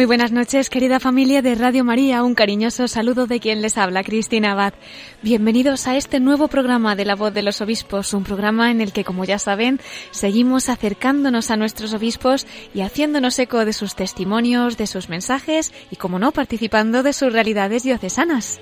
[0.00, 2.24] Muy buenas noches, querida familia de Radio María.
[2.24, 4.72] Un cariñoso saludo de quien les habla, Cristina Abad.
[5.20, 8.94] Bienvenidos a este nuevo programa de La Voz de los Obispos, un programa en el
[8.94, 9.78] que, como ya saben,
[10.10, 15.96] seguimos acercándonos a nuestros obispos y haciéndonos eco de sus testimonios, de sus mensajes y,
[15.96, 18.58] como no, participando de sus realidades diocesanas.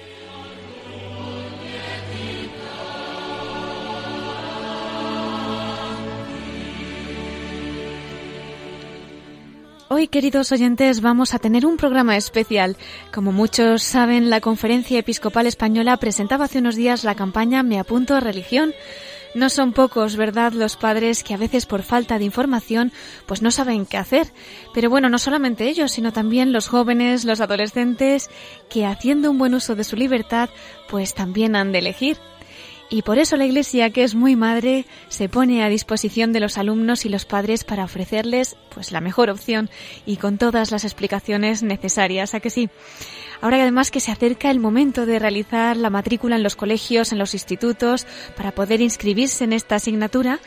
[9.99, 12.77] Hoy, queridos oyentes, vamos a tener un programa especial.
[13.13, 18.15] Como muchos saben, la Conferencia Episcopal Española presentaba hace unos días la campaña Me apunto
[18.15, 18.75] a religión.
[19.35, 22.93] No son pocos, ¿verdad?, los padres que a veces por falta de información
[23.27, 24.29] pues no saben qué hacer.
[24.73, 28.31] Pero bueno, no solamente ellos, sino también los jóvenes, los adolescentes,
[28.71, 30.49] que haciendo un buen uso de su libertad,
[30.89, 32.19] pues también han de elegir.
[32.91, 36.57] Y por eso la Iglesia, que es muy madre, se pone a disposición de los
[36.57, 39.69] alumnos y los padres para ofrecerles pues la mejor opción
[40.07, 42.71] y con todas las explicaciones necesarias, ¿a que sí?
[43.41, 47.19] Ahora además que se acerca el momento de realizar la matrícula en los colegios, en
[47.19, 48.07] los institutos,
[48.37, 50.41] para poder inscribirse en esta asignatura,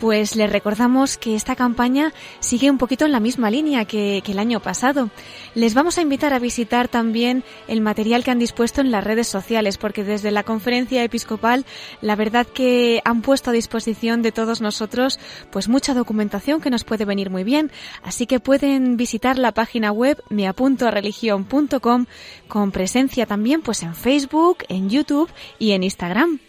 [0.00, 4.38] pues les recordamos que esta campaña sigue un poquito en la misma línea que, el
[4.38, 5.10] año pasado.
[5.54, 9.26] Les vamos a invitar a visitar también el material que han dispuesto en las redes
[9.26, 11.64] sociales, porque desde la conferencia episcopal
[12.02, 15.18] la verdad que han puesto a disposición de todos nosotros
[15.50, 17.70] pues mucha documentación que nos puede venir muy bien.
[18.02, 22.06] Así que pueden visitar la página web meapuntoareligion.com
[22.48, 26.47] con presencia también pues en Facebook, en YouTube y en Instagram.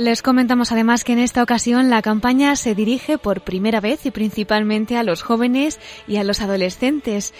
[0.00, 4.10] Les comentamos además que en esta ocasión la campaña se dirige por primera vez y
[4.10, 5.78] principalmente a los jóvenes
[6.08, 7.34] y a los adolescentes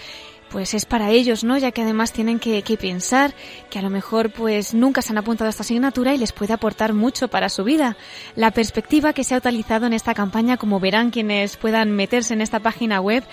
[0.50, 1.56] pues es para ellos, ¿no?
[1.56, 3.34] Ya que además tienen que, pensar
[3.70, 6.53] que a lo mejor pues nunca se han apuntado a esta asignatura y les puede
[6.53, 7.97] aportar mucho para su vida.
[8.34, 12.43] La perspectiva que se ha utilizado en esta campaña, como verán quienes puedan meterse en
[12.43, 13.25] esta página web,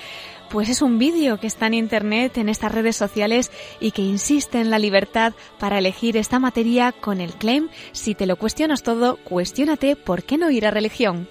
[0.50, 4.59] pues es un vídeo que está en Internet, en estas redes sociales y que insiste
[4.59, 9.18] en la libertad para elegir esta materia con el claim, si te lo cuestionas todo,
[9.24, 11.28] cuestiónate por qué no ir a religión.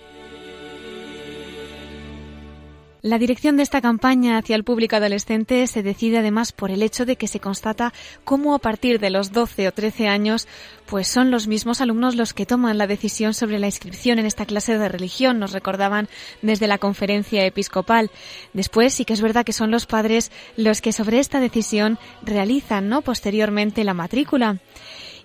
[3.07, 7.07] La dirección de esta campaña hacia el público adolescente se decide además por el hecho
[7.07, 7.93] de que se constata
[8.25, 10.49] cómo a partir de los 12 o 13 años
[10.87, 14.45] pues son los mismos alumnos los que toman la decisión sobre la inscripción en esta
[14.45, 16.09] clase de religión, nos recordaban
[16.43, 18.11] desde la conferencia episcopal.
[18.55, 22.89] Después sí que es verdad que son los padres los que sobre esta decisión realizan,
[22.89, 23.03] ¿no?
[23.03, 24.59] posteriormente la matrícula.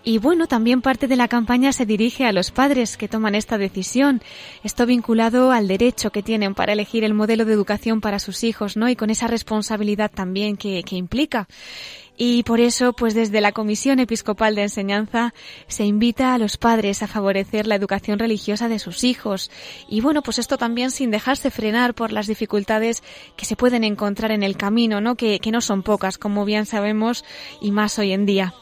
[0.03, 3.59] Y bueno, también parte de la campaña se dirige a los padres que toman esta
[3.59, 4.21] decisión.
[4.63, 8.77] Esto vinculado al derecho que tienen para elegir el modelo de educación para sus hijos,
[8.77, 8.89] ¿no?
[8.89, 11.47] Y con esa responsabilidad también que, implica.
[12.17, 15.33] Y por eso, pues desde la Comisión Episcopal de Enseñanza
[15.67, 19.51] se invita a los padres a favorecer la educación religiosa de sus hijos.
[19.87, 23.03] Y bueno, pues esto también sin dejarse frenar por las dificultades
[23.37, 25.15] que se pueden encontrar en el camino, ¿no?
[25.15, 27.23] Que, que no son pocas, como bien sabemos,
[27.61, 28.53] y más hoy en día.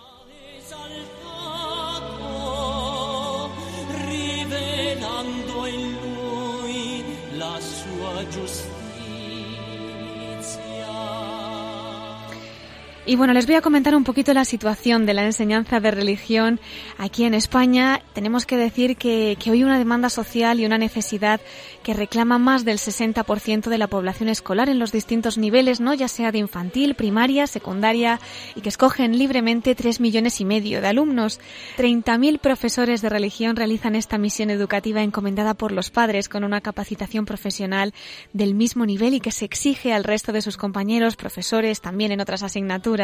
[13.09, 16.59] Y bueno, les voy a comentar un poquito la situación de la enseñanza de religión
[16.99, 18.03] aquí en España.
[18.13, 21.41] Tenemos que decir que, que hoy una demanda social y una necesidad
[21.81, 25.95] que reclama más del 60% de la población escolar en los distintos niveles, ¿no?
[25.95, 28.19] Ya sea de infantil, primaria, secundaria
[28.53, 31.39] y que escogen libremente tres millones y medio de alumnos.
[31.79, 37.25] 30.000 profesores de religión realizan esta misión educativa encomendada por los padres con una capacitación
[37.25, 37.91] profesional
[38.33, 42.21] del mismo nivel y que se exige al resto de sus compañeros, profesores, también en
[42.21, 42.98] otras asignaturas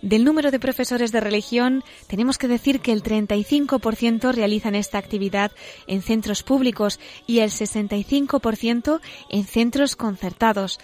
[0.00, 5.50] Del número de profesores de religión, tenemos que decir que el 35% realizan esta actividad
[5.86, 10.78] en centros públicos y el 65% en centros concertados.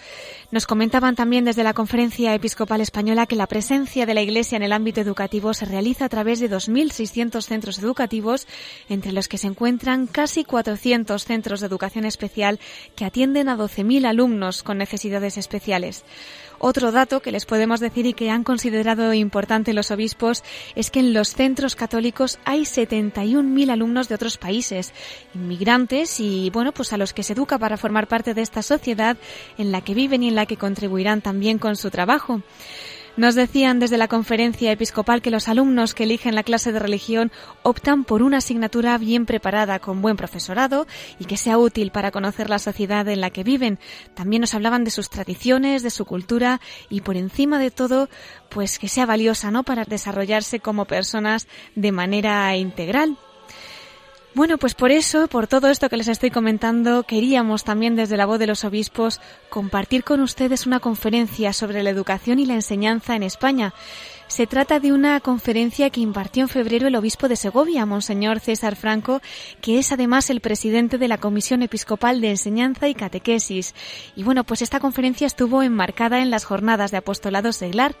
[0.51, 4.63] Nos comentaban también desde la Conferencia Episcopal Española que la presencia de la Iglesia en
[4.63, 8.47] el ámbito educativo se realiza a través de 2.600 centros educativos,
[8.89, 12.59] entre los que se encuentran casi 400 centros de educación especial
[12.95, 16.03] que atienden a 12.000 alumnos con necesidades especiales.
[16.59, 20.43] Otro dato que les podemos decir y que han considerado importante los obispos
[20.75, 24.93] es que en los centros católicos hay 71.000 alumnos de otros países,
[25.33, 29.17] inmigrantes y, bueno, pues a los que se educa para formar parte de esta sociedad
[29.57, 32.41] en la que viven y en la que contribuirán también con su trabajo.
[33.17, 37.31] Nos decían desde la conferencia episcopal que los alumnos que eligen la clase de religión
[37.63, 40.85] optan por una asignatura bien preparada, con buen profesorado
[41.17, 43.79] y que sea útil para conocer la sociedad en la que viven.
[44.15, 46.59] También nos hablaban de sus tradiciones, de su cultura
[46.89, 48.09] y por encima de todo,
[48.49, 49.63] pues que sea valiosa, ¿no?
[49.63, 53.17] Para desarrollarse como personas de manera integral.
[54.35, 58.25] Bueno, pues por eso, por todo esto que les estoy comentando, queríamos también desde la
[58.25, 63.15] voz de los obispos compartir con ustedes una conferencia sobre la educación y la enseñanza
[63.15, 63.73] en España.
[64.27, 68.75] Se trata de una conferencia que impartió en febrero el obispo de Segovia, Monseñor César
[68.75, 69.21] Franco,
[69.61, 73.73] que es además el presidente de la Comisión Episcopal de Enseñanza y Catequesis.
[74.17, 77.95] Y bueno, pues esta conferencia estuvo enmarcada en las jornadas de apostolado seglar.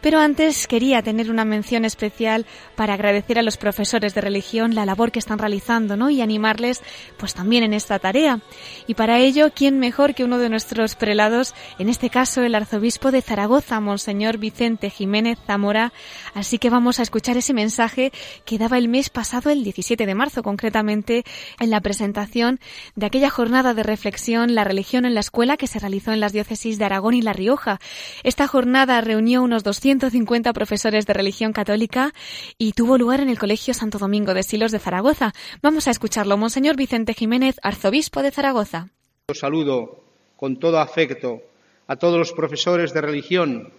[0.00, 4.86] Pero antes quería tener una mención especial para agradecer a los profesores de religión la
[4.86, 6.08] labor que están realizando, ¿no?
[6.08, 6.82] Y animarles,
[7.18, 8.40] pues también en esta tarea.
[8.86, 13.10] Y para ello, ¿quién mejor que uno de nuestros prelados, en este caso el arzobispo
[13.10, 15.92] de Zaragoza, Monseñor Vicente Jiménez Zamora?
[16.32, 18.10] Así que vamos a escuchar ese mensaje
[18.46, 21.24] que daba el mes pasado, el 17 de marzo, concretamente,
[21.58, 22.58] en la presentación
[22.94, 26.32] de aquella jornada de reflexión La religión en la escuela que se realizó en las
[26.32, 27.80] diócesis de Aragón y La Rioja.
[28.22, 32.12] Esta jornada reunió unos 200 150 profesores de religión católica
[32.56, 35.32] y tuvo lugar en el Colegio Santo Domingo de Silos de Zaragoza.
[35.62, 36.36] Vamos a escucharlo.
[36.36, 38.90] Monseñor Vicente Jiménez, arzobispo de Zaragoza.
[39.26, 40.04] Os saludo
[40.36, 41.42] con todo afecto
[41.88, 43.72] a todos los profesores de religión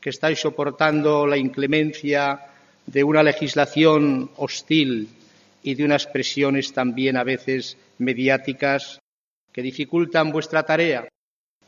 [0.00, 2.46] que estáis soportando la inclemencia
[2.86, 5.08] de una legislación hostil
[5.64, 9.00] y de unas presiones también a veces mediáticas
[9.52, 11.08] que dificultan vuestra tarea,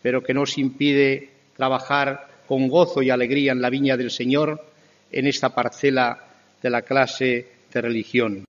[0.00, 4.60] pero que nos impide trabajar con gozo y alegría en la viña del Señor
[5.12, 6.18] en esta parcela
[6.60, 8.44] de la clase de religión.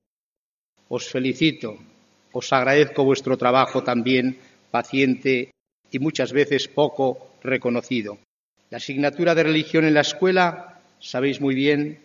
[0.90, 1.78] Os felicito,
[2.34, 4.40] os agradezco vuestro trabajo también
[4.72, 5.52] paciente
[5.92, 8.18] y muchas veces poco reconocido.
[8.72, 12.00] La asignatura de religión en la escuela, sabéis muy bien,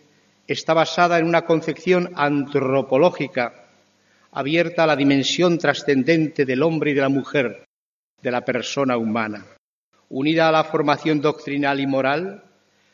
[0.45, 3.65] está basada en una concepción antropológica
[4.33, 7.65] abierta a la dimensión trascendente del hombre y de la mujer,
[8.21, 9.56] de la persona humana.
[10.09, 12.43] Unida a la formación doctrinal y moral,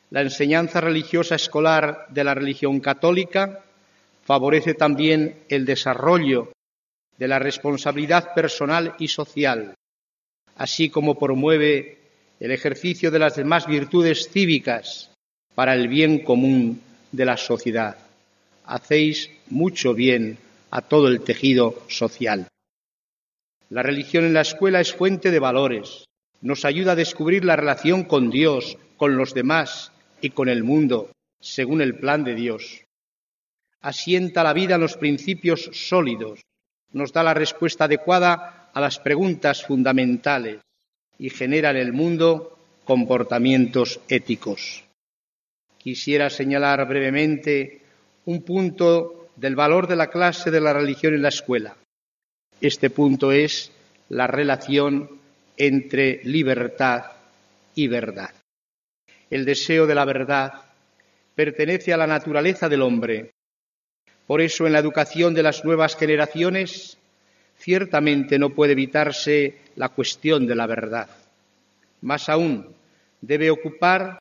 [0.09, 3.63] la enseñanza religiosa escolar de la religión católica
[4.23, 6.51] favorece también el desarrollo
[7.17, 9.75] de la responsabilidad personal y social,
[10.55, 11.99] así como promueve
[12.39, 15.11] el ejercicio de las demás virtudes cívicas
[15.55, 16.81] para el bien común
[17.11, 17.97] de la sociedad.
[18.65, 20.37] Hacéis mucho bien
[20.71, 22.47] a todo el tejido social.
[23.69, 26.05] La religión en la escuela es fuente de valores,
[26.43, 31.09] nos ayuda a descubrir la relación con Dios, con los demás y con el mundo,
[31.39, 32.83] según el plan de Dios.
[33.81, 36.41] Asienta la vida en los principios sólidos,
[36.91, 40.59] nos da la respuesta adecuada a las preguntas fundamentales
[41.17, 44.83] y genera en el mundo comportamientos éticos.
[45.77, 47.81] Quisiera señalar brevemente
[48.25, 51.77] un punto del valor de la clase de la religión en la escuela.
[52.59, 53.71] Este punto es
[54.09, 55.22] la relación
[55.57, 57.05] entre libertad
[57.75, 58.31] y verdad.
[59.29, 60.53] El deseo de la verdad
[61.35, 63.31] pertenece a la naturaleza del hombre.
[64.27, 66.97] Por eso en la educación de las nuevas generaciones
[67.57, 71.09] ciertamente no puede evitarse la cuestión de la verdad.
[72.01, 72.75] Más aún,
[73.21, 74.19] debe ocupar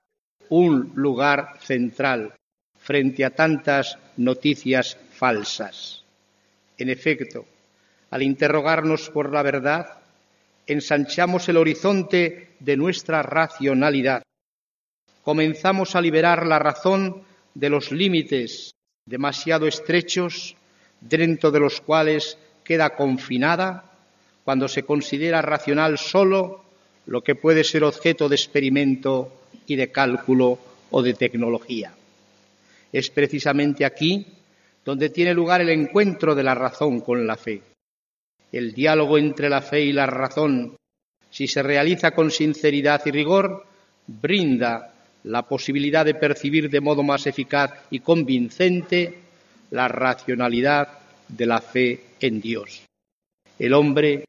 [0.48, 2.34] un lugar central
[2.78, 6.04] frente a tantas noticias falsas.
[6.78, 7.46] En efecto,
[8.10, 10.01] al interrogarnos por la verdad,
[10.66, 14.22] ensanchamos el horizonte de nuestra racionalidad.
[15.22, 17.22] Comenzamos a liberar la razón
[17.54, 18.72] de los límites
[19.06, 20.56] demasiado estrechos
[21.00, 23.84] dentro de los cuales queda confinada
[24.44, 26.64] cuando se considera racional solo
[27.06, 30.58] lo que puede ser objeto de experimento y de cálculo
[30.90, 31.92] o de tecnología.
[32.92, 34.26] Es precisamente aquí
[34.84, 37.62] donde tiene lugar el encuentro de la razón con la fe.
[38.52, 40.76] El diálogo entre la fe y la razón,
[41.30, 43.64] si se realiza con sinceridad y rigor,
[44.06, 44.92] brinda
[45.24, 49.20] la posibilidad de percibir de modo más eficaz y convincente
[49.70, 50.88] la racionalidad
[51.28, 52.82] de la fe en Dios.
[53.58, 54.26] El hombre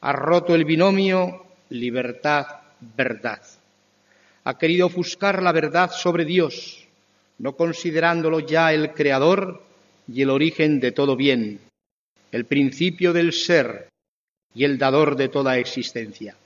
[0.00, 3.42] ha roto el binomio libertad-verdad.
[4.42, 6.88] Ha querido ofuscar la verdad sobre Dios,
[7.38, 9.62] no considerándolo ya el creador
[10.12, 11.60] y el origen de todo bien,
[12.32, 13.88] el principio del ser
[14.54, 16.36] y el dador de toda existencia.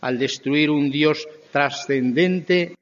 [0.00, 2.74] Al destruir un Dios trascendente,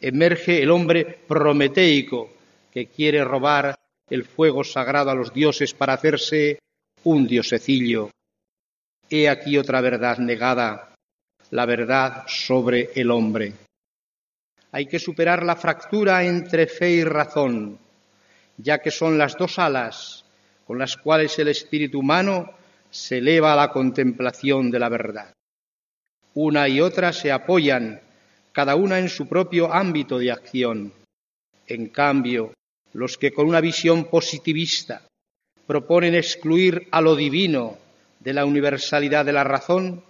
[0.00, 2.30] emerge el hombre prometeico
[2.72, 3.74] que quiere robar
[4.10, 6.58] el fuego sagrado a los dioses para hacerse
[7.04, 8.10] un diosecillo.
[9.08, 10.94] He aquí otra verdad negada,
[11.50, 13.52] la verdad sobre el hombre.
[14.72, 17.78] Hay que superar la fractura entre fe y razón,
[18.58, 20.24] ya que son las dos alas
[20.68, 22.52] con las cuales el espíritu humano
[22.90, 25.32] se eleva a la contemplación de la verdad.
[26.34, 28.02] Una y otra se apoyan,
[28.52, 30.92] cada una en su propio ámbito de acción.
[31.66, 32.52] En cambio,
[32.92, 35.08] los que con una visión positivista
[35.66, 37.78] proponen excluir a lo divino
[38.20, 40.04] de la universalidad de la razón,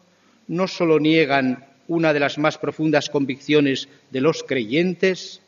[0.48, 5.40] no sólo niegan una de las más profundas convicciones de los creyentes,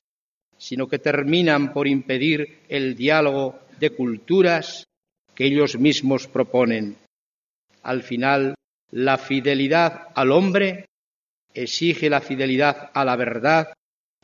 [0.56, 4.86] sino que terminan por impedir el diálogo de culturas
[5.34, 6.96] que ellos mismos proponen.
[7.82, 8.54] Al final,
[8.90, 10.86] la fidelidad al hombre
[11.54, 13.72] exige la fidelidad a la verdad,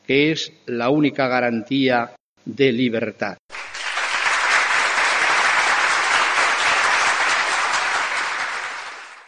[0.07, 3.37] que es la única garantía de libertad.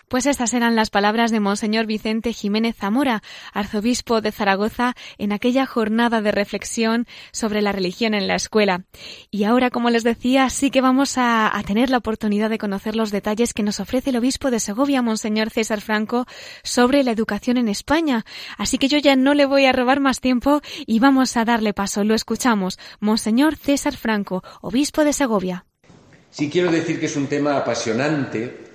[0.08, 3.22] Pues estas eran las palabras de Monseñor Vicente Jiménez Zamora,
[3.52, 8.84] arzobispo de Zaragoza, en aquella jornada de reflexión sobre la religión en la escuela.
[9.30, 12.96] Y ahora, como les decía, sí que vamos a, a, tener la oportunidad de conocer
[12.96, 16.24] los detalles que nos ofrece el obispo de Segovia, Monseñor César Franco,
[16.62, 18.24] sobre la educación en España.
[18.56, 21.74] Así que yo ya no le voy a robar más tiempo y vamos a darle
[21.74, 22.02] paso.
[22.02, 22.78] Lo escuchamos.
[22.98, 25.66] Monseñor César Franco, obispo de Segovia.
[26.30, 28.67] Sí quiero decir que es un tema apasionante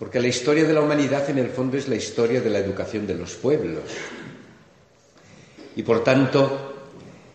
[0.00, 3.06] porque la historia de la humanidad en el fondo es la historia de la educación
[3.06, 3.84] de los pueblos.
[5.76, 6.88] Y por tanto,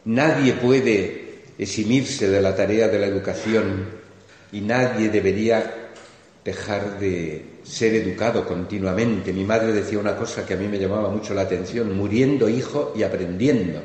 [0.05, 3.85] nadie puede eximirse de la tarea de la educación
[4.51, 5.91] y nadie debería
[6.43, 9.31] dejar de ser educado continuamente.
[9.31, 12.93] Mi madre decía una cosa que a mí me llamaba mucho la atención, muriendo hijo
[12.95, 13.79] y aprendiendo,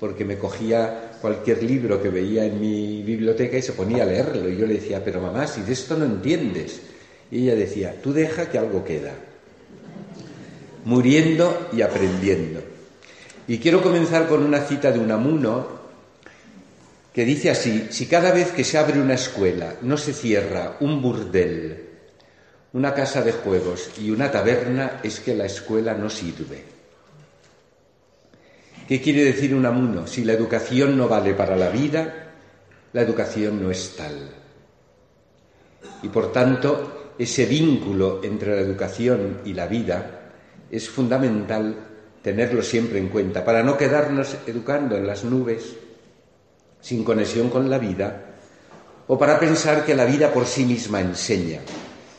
[0.00, 4.48] porque me cogía cualquier libro que veía en mi biblioteca y se ponía a leerlo.
[4.48, 6.80] Y yo le decía, pero mamá, si de esto no entiendes,
[7.32, 9.14] y ella decía, tú deja que algo queda,
[10.84, 12.60] muriendo y aprendiendo.
[13.48, 15.66] Y quiero comenzar con una cita de Unamuno
[17.10, 21.00] que dice así, si cada vez que se abre una escuela no se cierra un
[21.00, 21.88] burdel,
[22.74, 26.62] una casa de juegos y una taberna, es que la escuela no sirve.
[28.86, 30.06] ¿Qué quiere decir Unamuno?
[30.06, 32.34] Si la educación no vale para la vida,
[32.92, 34.28] la educación no es tal.
[36.02, 40.32] Y por tanto, ese vínculo entre la educación y la vida
[40.68, 41.76] es fundamental
[42.20, 45.76] tenerlo siempre en cuenta para no quedarnos educando en las nubes
[46.80, 48.34] sin conexión con la vida
[49.06, 51.60] o para pensar que la vida por sí misma enseña.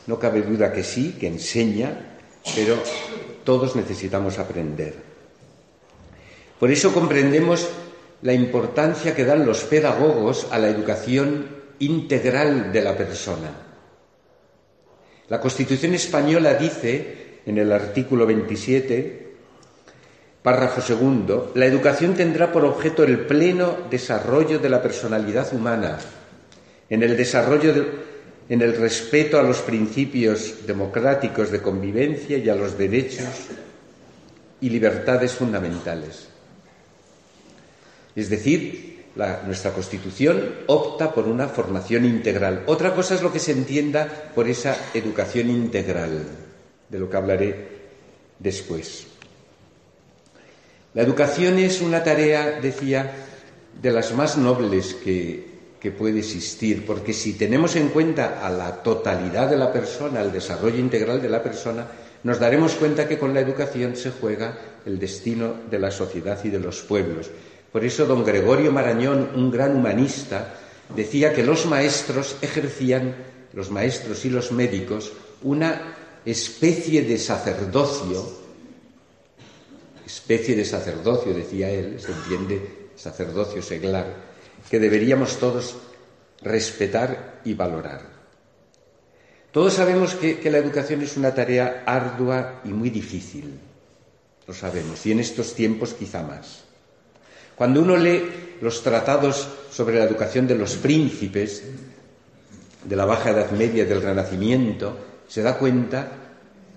[0.06, 2.16] No cabe duda que sí, que enseña,
[2.54, 2.76] pero
[3.44, 4.94] todos necesitamos aprender.
[6.58, 7.68] Por eso comprendemos
[8.22, 11.46] la importancia que dan los pedagogos a la educación
[11.78, 13.64] integral de la persona
[15.28, 19.32] la Constitución española dice, en el artículo 27,
[20.42, 25.98] párrafo segundo, la educación tendrá por objeto el pleno desarrollo de la personalidad humana,
[26.90, 27.72] en el desarrollo
[28.48, 33.24] en el respeto a los principios democráticos de convivencia y a los derechos
[34.60, 36.28] y libertades fundamentales.
[38.16, 39.04] Es decir,
[39.46, 42.64] nuestra Constitución opta por una formación integral.
[42.66, 46.24] Otra cosa es lo que se entienda por esa educación integral,
[46.88, 47.68] de lo que hablaré
[48.38, 49.06] después.
[50.94, 53.12] La educación es una tarea, decía,
[53.80, 55.52] de las más nobles que,
[55.98, 60.78] puede existir, porque si tenemos en cuenta a la totalidad de la persona, al desarrollo
[60.78, 61.86] integral de la persona,
[62.22, 64.56] nos daremos cuenta que con la educación se juega
[64.86, 67.30] el destino de la sociedad y de los pueblos.
[67.74, 70.54] Por eso don Gregorio Marañón, un gran humanista,
[70.94, 73.16] decía que los maestros ejercían,
[73.52, 75.10] los maestros y los médicos,
[75.42, 78.22] una especie de sacerdocio,
[80.06, 84.06] especie de sacerdocio, decía él, se entiende sacerdocio seglar,
[84.70, 85.74] que deberíamos todos
[86.42, 88.06] respetar y valorar.
[89.50, 93.58] Todos sabemos que, que, la educación es una tarea ardua y muy difícil,
[94.46, 96.63] lo sabemos, y en estos tiempos quizá más
[97.56, 101.62] Cuando uno lee los tratados sobre la educación de los príncipes
[102.84, 104.96] de la Baja Edad Media del Renacimiento,
[105.28, 106.08] se da cuenta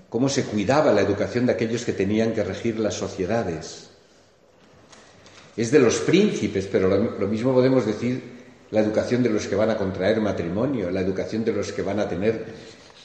[0.10, 3.90] cómo se cuidaba la educación de aquellos que tenían que regir las sociedades.
[5.56, 8.38] Es de los príncipes, pero lo, mismo podemos decir
[8.72, 12.00] la educación de los que van a contraer matrimonio, la educación de los que van
[12.00, 12.46] a tener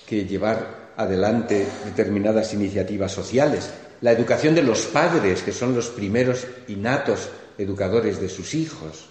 [0.07, 3.71] que llevar adelante determinadas iniciativas sociales,
[4.03, 7.31] la educación de los padres, que son los primeros innatos
[7.63, 9.07] educadores de sus hijos.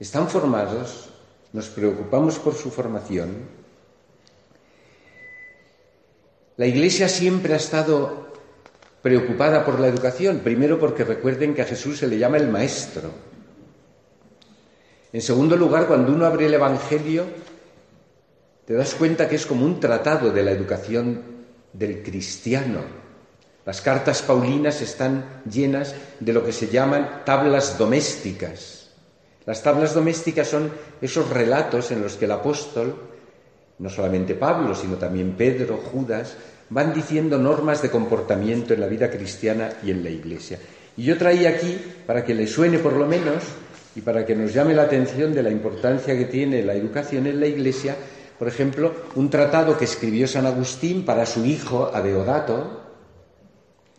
[0.00, 1.10] Están formados,
[1.52, 3.62] nos preocupamos por su formación,
[6.56, 8.28] la Iglesia siempre ha estado
[9.00, 13.10] preocupada por la educación, primero porque recuerden que a Jesús se le llama el Maestro.
[15.12, 17.24] En segundo lugar, cuando uno abre el Evangelio,
[18.66, 21.22] te das cuenta que es como un tratado de la educación
[21.72, 23.01] del cristiano.
[23.64, 28.90] Las cartas paulinas están llenas de lo que se llaman tablas domésticas.
[29.46, 33.12] Las tablas domésticas son esos relatos en los que el apóstol
[33.78, 36.36] no solamente Pablo, sino también Pedro, Judas,
[36.70, 40.58] van diciendo normas de comportamiento en la vida cristiana y en la Iglesia.
[40.96, 43.42] Y yo traía aquí, para que le suene por lo menos,
[43.94, 47.40] y para que nos llame la atención de la importancia que tiene la educación en
[47.40, 47.96] la Iglesia,
[48.38, 52.81] por ejemplo, un tratado que escribió San Agustín para su hijo Adeodato,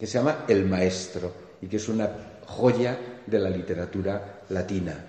[0.03, 1.31] que se llama El Maestro,
[1.61, 2.11] y que es una
[2.45, 5.01] joya de la literatura latina.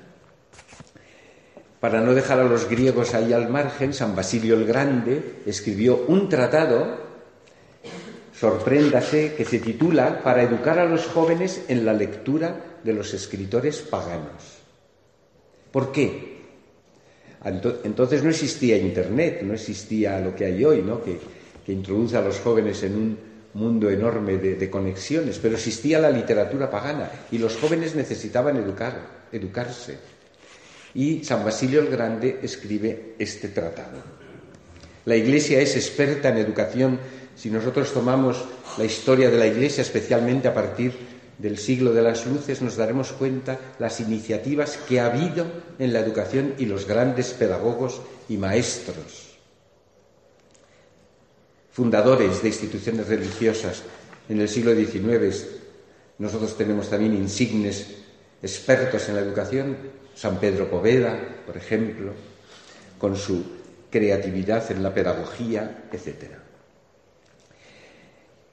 [1.81, 6.29] Para no dejar a los griegos ahí al margen, San Basilio el Grande escribió un
[6.29, 6.97] tratado,
[8.39, 13.81] sorpréndase, que se titula Para educar a los jóvenes en la lectura de los escritores
[13.81, 14.61] paganos.
[15.73, 16.41] ¿Por qué?
[17.43, 21.03] Entonces no existía Internet, no existía lo que hay hoy, ¿no?
[21.03, 21.19] que,
[21.67, 27.11] introduce a los jóvenes en un mundo enorme de, conexiones, pero existía la literatura pagana
[27.31, 29.99] y los jóvenes necesitaban educar, educarse
[30.95, 33.99] y San Basilio el Grande escribe este tratado.
[35.05, 36.99] La Iglesia es experta en educación.
[37.37, 38.45] Si nosotros tomamos
[38.79, 40.93] la historia de la Iglesia, especialmente a partir
[41.39, 45.47] del siglo de las luces, nos daremos cuenta las iniciativas que ha habido
[45.79, 49.24] en la educación y los grandes pedagogos y maestros,
[51.75, 53.83] fundadores de instituciones religiosas
[54.29, 55.45] en el siglo XIX.
[56.19, 57.97] Nosotros tenemos también insignes
[58.41, 59.77] expertos en la educación,
[60.15, 62.13] San Pedro Poveda, por ejemplo,
[62.97, 63.43] con su
[63.91, 66.39] creatividad en la pedagogía, etc.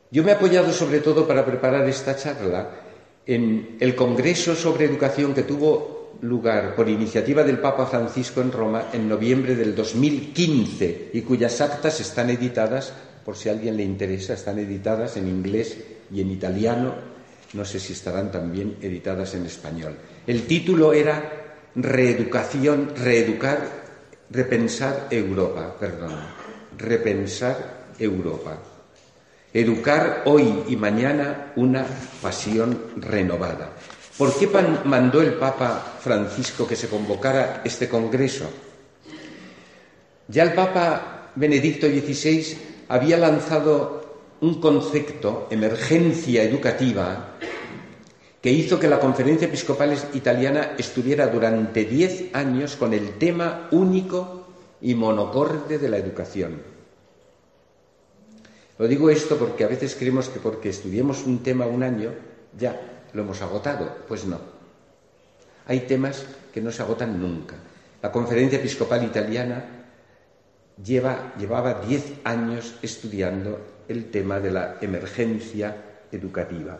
[0.09, 2.71] Yo me he apoyado sobre todo para preparar esta charla
[3.27, 8.87] en el Congreso sobre Educación que tuvo lugar por iniciativa del Papa Francisco en Roma
[8.93, 14.33] en noviembre del 2015 y cuyas actas están editadas, por si a alguien le interesa,
[14.33, 15.77] están editadas en inglés
[16.11, 16.93] y en italiano,
[17.53, 19.95] no sé si estarán también editadas en español.
[20.25, 21.41] El título era
[21.75, 23.59] reeducación, reeducar,
[24.29, 26.15] repensar Europa, perdón,
[26.77, 28.57] repensar Europa.
[29.53, 31.85] Educar hoy y mañana una
[32.21, 33.73] pasión renovada.
[34.17, 34.47] ¿Por qué
[34.85, 38.49] mandó el Papa Francisco que se convocara este Congreso?
[40.27, 44.03] Ya el Papa Benedicto XVI había lanzado
[44.41, 47.37] un concepto, emergencia educativa,
[48.41, 54.45] que hizo que la Conferencia Episcopal Italiana estuviera durante diez años con el tema único
[54.81, 56.61] y monocorde de la educación.
[58.77, 62.11] Lo digo esto porque a veces creemos que porque estudiemos un tema un año
[62.59, 63.99] ya lo hemos agotado.
[64.05, 64.37] Pues no.
[65.65, 67.55] Hay temas que no se agotan nunca.
[68.01, 69.80] La Conferencia Episcopal Italiana
[70.83, 75.75] lleva, llevaba diez años estudiando el tema de la emergencia
[76.11, 76.79] educativa.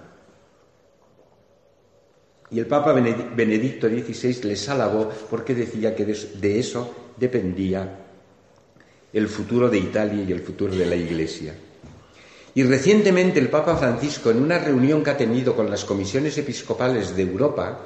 [2.49, 7.99] Y el Papa Benedicto XVI les alabó porque decía que de eso dependía
[9.13, 11.53] el futuro de Italia y el futuro de la Iglesia.
[12.53, 17.15] Y recientemente el Papa Francisco, en una reunión que ha tenido con las comisiones episcopales
[17.15, 17.79] de Europa,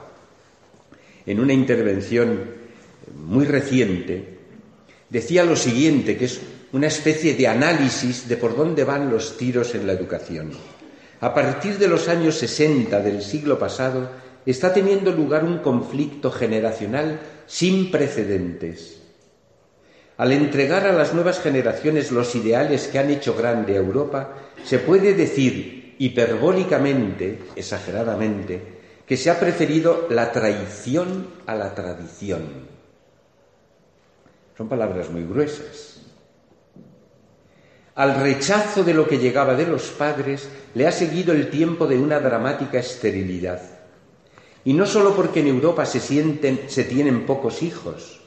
[1.26, 2.40] en una intervención
[3.16, 4.35] muy reciente,
[5.16, 6.42] decía lo siguiente, que es
[6.74, 10.52] una especie de análisis de por dónde van los tiros en la educación.
[11.22, 14.10] A partir de los años 60 del siglo pasado,
[14.46, 19.00] está teniendo lugar un conflicto generacional sin precedentes.
[20.18, 24.34] Al entregar a las nuevas generaciones los ideales que han hecho grande a Europa,
[24.66, 28.60] se puede decir hiperbólicamente, exageradamente,
[29.08, 32.75] que se ha preferido la traición a la tradición.
[34.58, 36.02] Son palabras muy gruesas.
[37.96, 41.98] Al rechazo de lo que llegaba de los padres le ha seguido el tiempo de
[41.98, 43.62] una dramática esterilidad
[44.66, 48.20] Y no solo porque en Europa se, sienten, se tienen pocos hijos,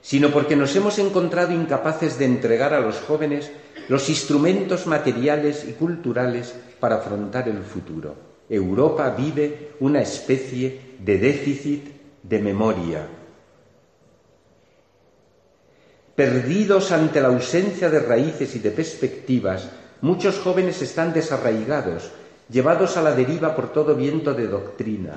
[0.00, 3.52] sino porque nos hemos encontrado incapaces de entregar a los jóvenes
[3.88, 8.16] los instrumentos materiales y culturales para afrontar el futuro.
[8.48, 11.84] Europa vive una especie de déficit
[12.24, 13.06] de memoria.
[16.14, 19.70] Perdidos ante la ausencia de raíces y de perspectivas,
[20.02, 22.10] muchos jóvenes están desarraigados,
[22.50, 25.16] llevados a la deriva por todo viento de doctrina.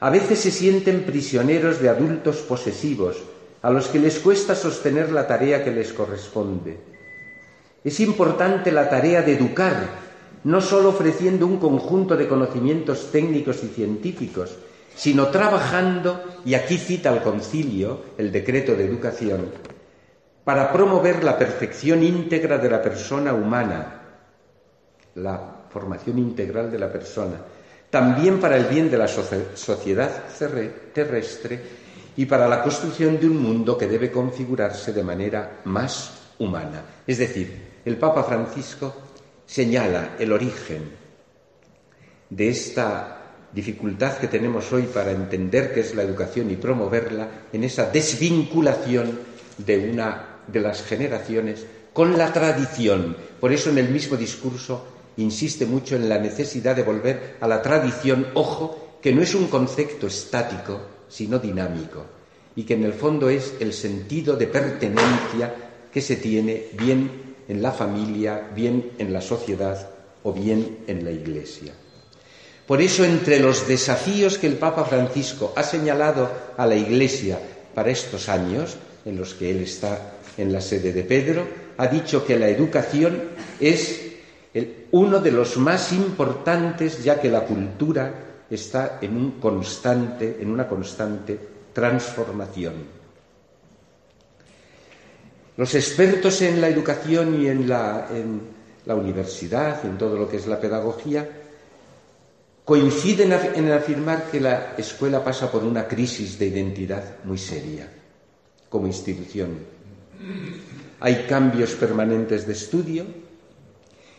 [0.00, 3.18] A veces se sienten prisioneros de adultos posesivos,
[3.60, 6.78] a los que les cuesta sostener la tarea que les corresponde.
[7.84, 9.74] Es importante la tarea de educar,
[10.44, 14.56] no solo ofreciendo un conjunto de conocimientos técnicos y científicos,
[14.98, 19.48] sino trabajando, y aquí cita el concilio el decreto de educación,
[20.42, 24.02] para promover la perfección íntegra de la persona humana,
[25.14, 27.36] la formación integral de la persona,
[27.88, 30.24] también para el bien de la sociedad
[30.92, 31.60] terrestre
[32.16, 36.82] y para la construcción de un mundo que debe configurarse de manera más humana.
[37.06, 38.92] Es decir, el Papa Francisco
[39.46, 40.90] señala el origen
[42.30, 43.17] de esta
[43.52, 49.18] dificultad que tenemos hoy para entender qué es la educación y promoverla en esa desvinculación
[49.58, 53.16] de una de las generaciones con la tradición.
[53.40, 57.60] Por eso en el mismo discurso insiste mucho en la necesidad de volver a la
[57.60, 62.04] tradición, ojo, que no es un concepto estático, sino dinámico,
[62.54, 65.54] y que en el fondo es el sentido de pertenencia
[65.92, 69.88] que se tiene bien en la familia, bien en la sociedad
[70.22, 71.72] o bien en la Iglesia.
[72.68, 77.40] Por eso, entre los desafíos que el Papa Francisco ha señalado a la Iglesia
[77.74, 78.76] para estos años,
[79.06, 81.46] en los que él está en la sede de Pedro,
[81.78, 83.22] ha dicho que la educación
[83.58, 84.02] es
[84.90, 90.68] uno de los más importantes, ya que la cultura está en, un constante, en una
[90.68, 91.38] constante
[91.72, 92.74] transformación.
[95.56, 98.42] Los expertos en la educación y en la, en
[98.84, 101.37] la universidad, en todo lo que es la pedagogía,
[102.68, 107.88] coinciden en afirmar que la escuela pasa por una crisis de identidad muy seria
[108.68, 109.56] como institución.
[111.00, 113.06] Hay cambios permanentes de estudio.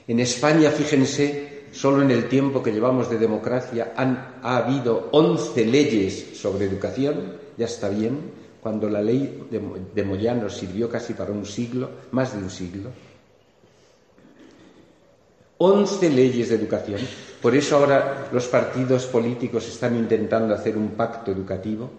[0.08, 5.66] En España, fíjense, solo en el tiempo que llevamos de democracia han, ha habido 11
[5.68, 8.32] leyes sobre educación, ya está bien,
[8.62, 9.62] cuando la ley de,
[9.94, 12.90] de Moyano sirvió casi para un siglo, más de un siglo.
[15.60, 17.29] 11 leyes de educación.
[17.42, 21.90] Por eso ahora los partidos políticos están intentando hacer un pacto educativo.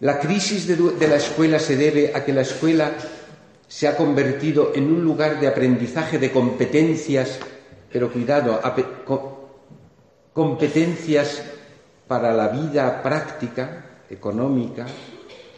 [0.00, 2.90] La crisis de, la escuela se debe a que la escuela
[3.68, 7.38] se ha convertido en un lugar de aprendizaje de competencias,
[7.92, 8.60] pero cuidado,
[10.32, 11.40] competencias
[12.08, 14.86] para la vida práctica, económica,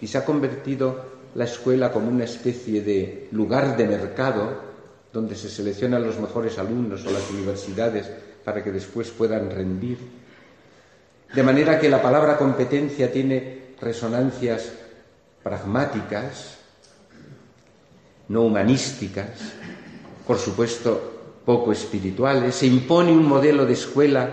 [0.03, 4.74] y se ha convertido la escuela como una especie de lugar de mercado
[5.15, 8.11] donde se seleccionan los mejores alumnos o las universidades
[8.45, 9.97] para que después puedan rendir.
[11.33, 14.73] De manera que la palabra competencia tiene resonancias
[15.41, 16.59] pragmáticas,
[18.27, 19.29] no humanísticas,
[20.27, 21.13] por supuesto
[21.45, 22.57] poco espirituales.
[22.57, 24.29] Se impone un modelo de escuela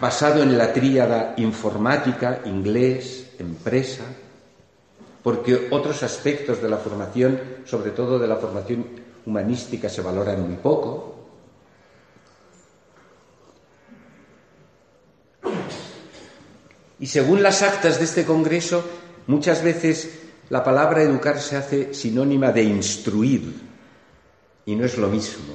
[0.00, 4.02] basado en la tríada informática, inglés, empresa,
[5.22, 10.56] porque otros aspectos de la formación, sobre todo de la formación humanística, se valoran muy
[10.56, 11.14] poco.
[17.00, 18.84] Y según las actas de este Congreso,
[19.26, 23.54] muchas veces la palabra educar se hace sinónima de instruir,
[24.66, 25.54] y no es lo mismo.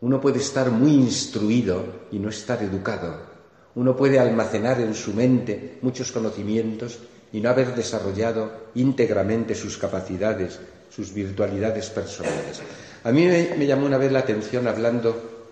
[0.00, 3.30] Uno puede estar muy instruido y no estar educado.
[3.74, 6.98] Uno puede almacenar en su mente muchos conocimientos
[7.32, 10.58] y no haber desarrollado íntegramente sus capacidades,
[10.90, 12.60] sus virtualidades personales.
[13.04, 15.48] A mí me, llamó una vez la atención hablando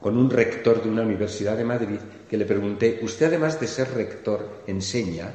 [0.00, 3.92] con un rector de una universidad de Madrid que le pregunté, ¿usted además de ser
[3.92, 5.32] rector enseña?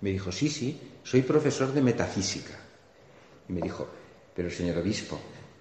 [0.00, 2.58] Me dijo, sí, sí, soy profesor de metafísica.
[3.48, 3.86] Y me dijo,
[4.34, 5.18] pero señor obispo,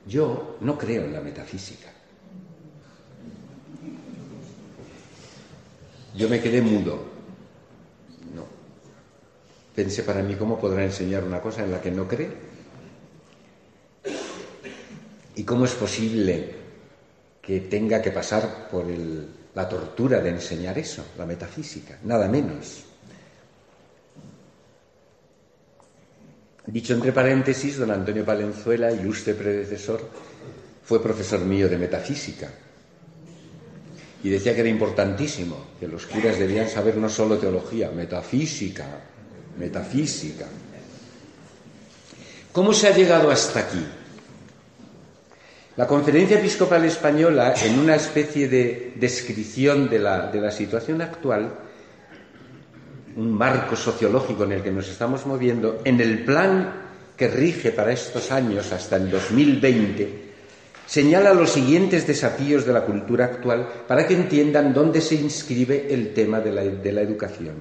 [0.08, 1.90] yo no creo en la metafísica.
[6.16, 7.12] Yo me quedé mudo.
[9.76, 12.51] Pensé para mí, ¿cómo podrá enseñar una cosa en la que no cree?
[15.36, 16.56] ¿Y cómo es posible
[17.42, 18.86] que tenga que pasar por
[19.56, 22.00] la tortura de enseñar eso, la metafísica?
[22.04, 22.84] Nada menos.
[26.68, 30.02] Dicho entre paréntesis, don Antonio Palenzuela, ilustre predecesor,
[30.84, 32.50] fue profesor mío de metafísica.
[34.24, 38.86] Y decía que era importantísimo, que los curas debían saber no solo teología, metafísica,
[39.58, 40.46] metafísica.
[42.52, 43.84] ¿Cómo se ha llegado hasta aquí?
[45.78, 51.50] La Conferencia Episcopal Española, en una especie de descripción de la, de la situación actual,
[53.16, 56.74] un marco sociológico en el que nos estamos moviendo, en el plan
[57.16, 60.32] que rige para estos años hasta el 2020,
[60.86, 66.14] señala los siguientes desafíos de la cultura actual para que entiendan dónde se inscribe el
[66.14, 67.56] tema de la, de la educación.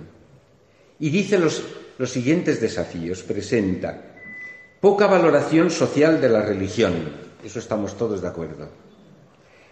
[0.98, 1.62] Y dice los,
[1.96, 4.02] los siguientes desafíos, presenta
[4.80, 8.68] poca valoración social de la religión, eso estamos todos de acuerdo.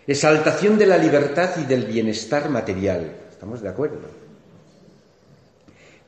[0.06, 4.28] Exaltación de la libertad y del bienestar material, estamos de acuerdo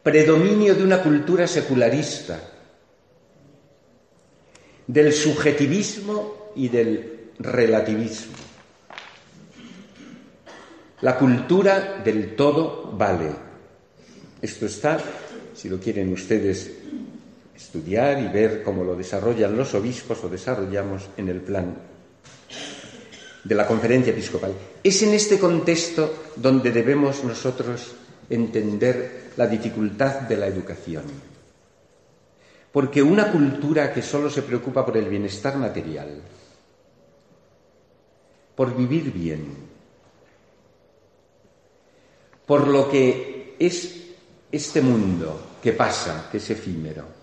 [0.03, 2.41] predominio de una cultura secularista,
[4.87, 8.37] del subjetivismo y del relativismo.
[11.03, 13.31] La cultura del todo vale.
[14.43, 14.99] Esto está,
[15.55, 16.80] si lo quieren ustedes
[17.61, 21.77] estudiar y ver cómo lo desarrollan los obispos o desarrollamos en el plan
[23.45, 24.55] de la conferencia episcopal.
[24.83, 27.93] Es en este contexto donde debemos nosotros
[28.29, 31.05] entender la dificultad de la educación.
[32.73, 36.21] Porque una cultura que solo se preocupa por el bienestar material,
[38.55, 39.71] por vivir bien,
[42.47, 43.97] por lo que es
[44.51, 47.20] este mundo que pasa, que es efímero,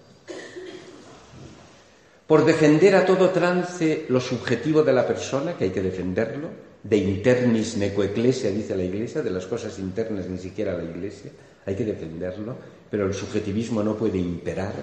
[2.28, 6.50] por defender a todo trance lo subjetivo de la persona, que hay que defenderlo,
[6.84, 11.32] de internis neco ecclesia, dice la Iglesia, de las cosas internas ni siquiera la Iglesia,
[11.66, 12.56] hay que defenderlo,
[12.92, 14.74] pero el subjetivismo no puede imperar,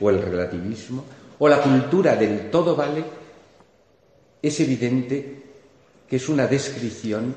[0.00, 1.04] o el relativismo,
[1.38, 3.02] o la cultura del todo vale,
[4.40, 5.42] es evidente
[6.08, 7.34] que es una descripción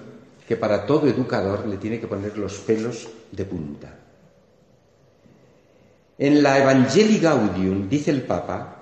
[0.47, 3.95] que para todo educador le tiene que poner los pelos de punta.
[6.19, 8.78] En la Evangelii Gaudium dice el Papa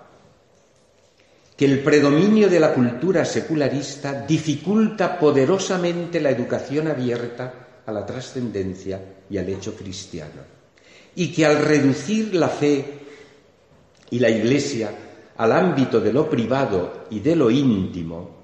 [1.58, 9.02] que el predominio de la cultura secularista dificulta poderosamente la educación abierta a la trascendencia
[9.28, 10.42] y al hecho cristiano,
[11.16, 13.00] y que al reducir la fe
[14.12, 14.92] y la Iglesia
[15.38, 18.38] al ámbito de lo privado y de lo íntimo,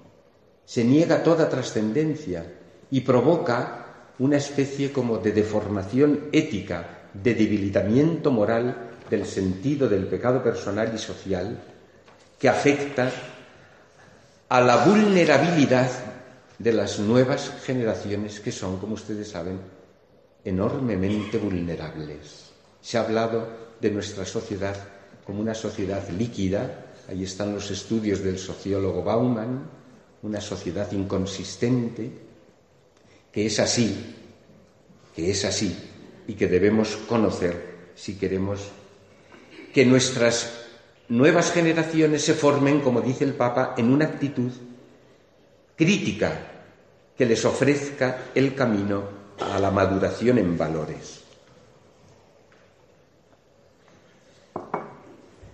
[0.65, 2.45] se niega toda trascendencia
[2.89, 10.43] y provoca una especie como de deformación ética, de debilitamiento moral del sentido del pecado
[10.43, 11.60] personal y social,
[12.44, 13.10] que afecta
[14.50, 15.90] a la vulnerabilidad
[16.60, 19.62] de las nuevas generaciones que son, como ustedes saben,
[20.44, 22.52] enormemente vulnerables.
[22.82, 23.48] Se ha hablado
[23.80, 24.76] de nuestra sociedad
[25.26, 29.64] como una sociedad líquida, ahí están los estudios del sociólogo Bauman,
[30.24, 32.12] una sociedad inconsistente,
[33.32, 34.18] que es así,
[35.16, 35.74] que es así
[36.28, 38.60] y que debemos conocer si queremos
[39.74, 40.62] que nuestras
[41.10, 44.52] nuevas generaciones se formen, como dice el Papa, en una actitud
[45.76, 46.52] crítica
[47.18, 49.04] que les ofrezca el camino
[49.39, 51.22] a la maduración en valores.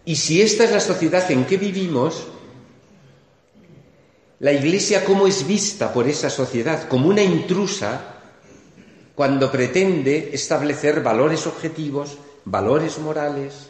[0.05, 2.27] Y si esta es la sociedad en que vivimos,
[4.39, 8.15] la Iglesia cómo es vista por esa sociedad como una intrusa
[9.13, 13.67] cuando pretende establecer valores objetivos, valores morales,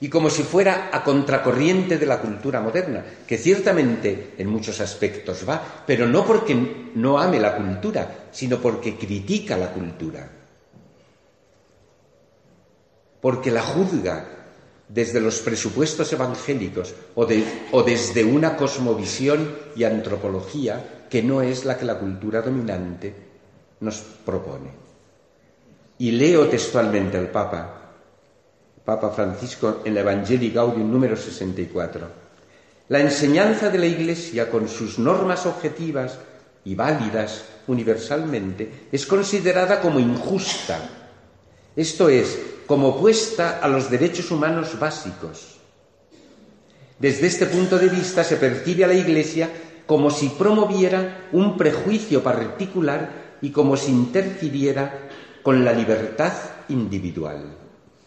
[0.00, 5.44] y como si fuera a contracorriente de la cultura moderna, que ciertamente en muchos aspectos
[5.48, 6.54] va, pero no porque
[6.94, 10.30] no ame la cultura, sino porque critica la cultura,
[13.20, 14.38] porque la juzga
[14.88, 21.84] desde los presupuestos evangélicos o, desde una cosmovisión y antropología que no es la que
[21.84, 23.14] la cultura dominante
[23.80, 24.70] nos propone.
[25.98, 27.87] Y leo textualmente al Papa
[28.88, 32.08] Papa Francisco en la Evangelii Gaudium número 64.
[32.88, 36.18] La enseñanza de la Iglesia, con sus normas objetivas
[36.64, 40.80] y válidas universalmente, es considerada como injusta,
[41.76, 45.58] esto es, como opuesta a los derechos humanos básicos.
[46.98, 49.50] Desde este punto de vista se percibe a la Iglesia
[49.84, 55.10] como si promoviera un prejuicio particular y como si interfiriera
[55.42, 56.32] con la libertad
[56.70, 57.57] individual.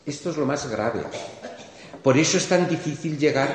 [0.05, 1.01] Esto es lo más grave.
[2.03, 3.49] Por eso es tan difícil llegar,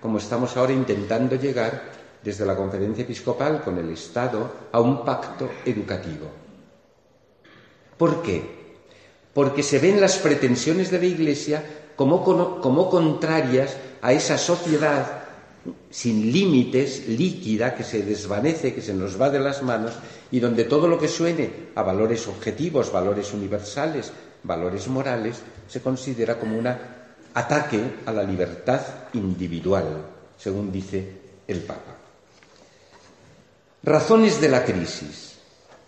[0.00, 1.82] como estamos ahora intentando llegar
[2.22, 6.28] desde la conferencia episcopal con el Estado, a un pacto educativo.
[7.96, 8.42] ¿Por qué?
[9.34, 11.62] Porque se ven las pretensiones de la Iglesia
[11.96, 12.24] como,
[12.60, 15.20] como contrarias a esa sociedad
[15.90, 19.92] sin límites, líquida, que se desvanece, que se nos va de las manos
[20.30, 26.38] y donde todo lo que suene a valores objetivos, valores universales, valores morales, se considera
[26.38, 26.66] como un
[27.34, 28.80] ataque a la libertad
[29.12, 30.04] individual,
[30.38, 31.12] según dice
[31.46, 31.96] el Papa.
[33.82, 35.38] Razones de la crisis,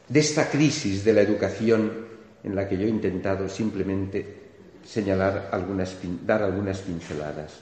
[0.09, 2.07] de esta crisis de la educación
[2.43, 4.41] en la que yo he intentado simplemente
[4.85, 7.53] señalar algunas, dar algunas pinceladas.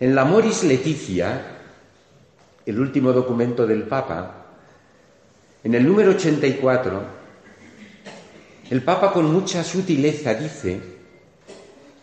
[0.00, 1.40] En la Moris Leticia,
[2.66, 4.46] el último documento del Papa,
[5.62, 7.21] en el número 84,
[8.72, 10.80] el Papa con mucha sutileza dice,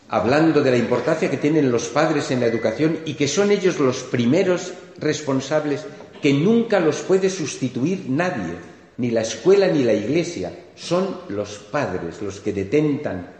[0.07, 3.79] hablando de la importancia que tienen los padres en la educación y que son ellos
[3.79, 5.83] los primeros responsables,
[6.21, 8.53] que nunca los puede sustituir nadie,
[8.97, 13.33] ni la escuela ni la iglesia, son los padres los que detentan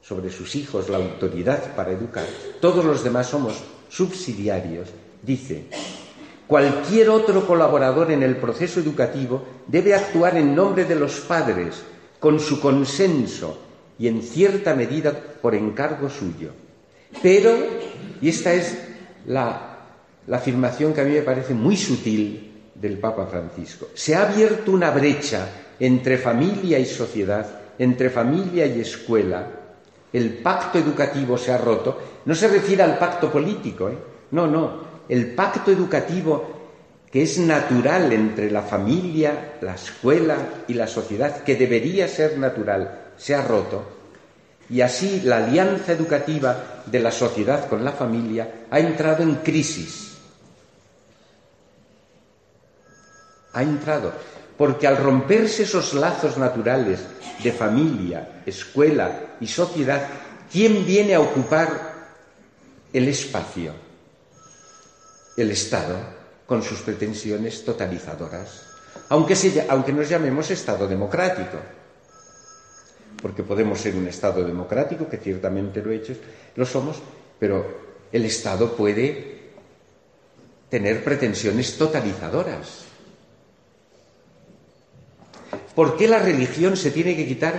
[0.00, 2.24] sobre sus hijos la autoridad para educar.
[2.58, 3.52] Todos los demás somos
[3.90, 4.88] subsidiarios,
[5.22, 5.66] dice,
[6.46, 11.82] cualquier otro colaborador en el proceso educativo debe actuar en nombre de los padres,
[12.22, 13.58] con su consenso
[13.98, 16.50] y en cierta medida por encargo suyo.
[17.20, 17.50] Pero,
[18.20, 18.78] y esta es
[19.26, 19.68] la,
[20.30, 24.92] afirmación que a mí me parece muy sutil del Papa Francisco, se ha abierto una
[24.92, 25.48] brecha
[25.80, 29.44] entre familia y sociedad, entre familia y escuela,
[30.12, 33.98] el pacto educativo se ha roto, no se refiere al pacto político, ¿eh?
[34.30, 36.61] no, no, el pacto educativo
[37.12, 43.12] que es natural entre la familia, la escuela y la sociedad, que debería ser natural,
[43.18, 43.84] se ha roto,
[44.70, 50.12] y así la alianza educativa de la sociedad con la familia ha entrado en crisis.
[53.52, 54.14] Ha entrado,
[54.56, 57.00] porque al romperse esos lazos naturales
[57.44, 60.06] de familia, escuela y sociedad,
[60.50, 61.92] ¿quién viene a ocupar
[62.90, 63.74] el espacio?
[65.36, 66.21] El Estado,
[66.52, 68.60] con sus pretensiones totalizadoras,
[69.08, 69.34] aunque,
[69.70, 71.56] aunque nos llamemos Estado democrático,
[73.22, 76.12] porque podemos ser un Estado democrático, que ciertamente lo, hecho,
[76.54, 76.98] lo somos,
[77.38, 79.38] pero el Estado puede
[80.68, 82.84] tener pretensiones totalizadoras.
[85.74, 87.54] ¿Por qué la religión se tiene que quitar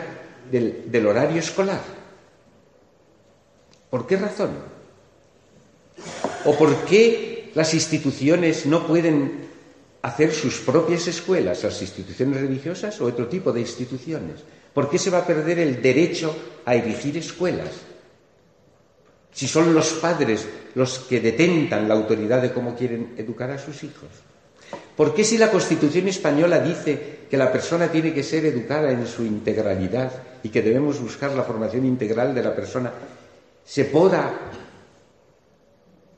[0.52, 1.82] del, horario escolar?
[3.90, 4.52] ¿Por qué razón?
[6.46, 9.52] ¿O por qué las instituciones no pueden
[10.02, 14.42] hacer sus propias escuelas, las instituciones religiosas o otro tipo de instituciones?
[14.74, 16.36] ¿Por qué se va a perder el derecho
[16.66, 17.72] a erigir escuelas?
[19.32, 23.84] Si son los padres los que detentan la autoridad de cómo quieren educar a sus
[23.84, 24.10] hijos.
[24.96, 29.08] ¿Por qué si la Constitución española dice que la persona tiene que ser educada en
[29.08, 30.12] su integralidad
[30.44, 32.92] y que debemos buscar la formación integral de la persona,
[33.66, 34.34] se poda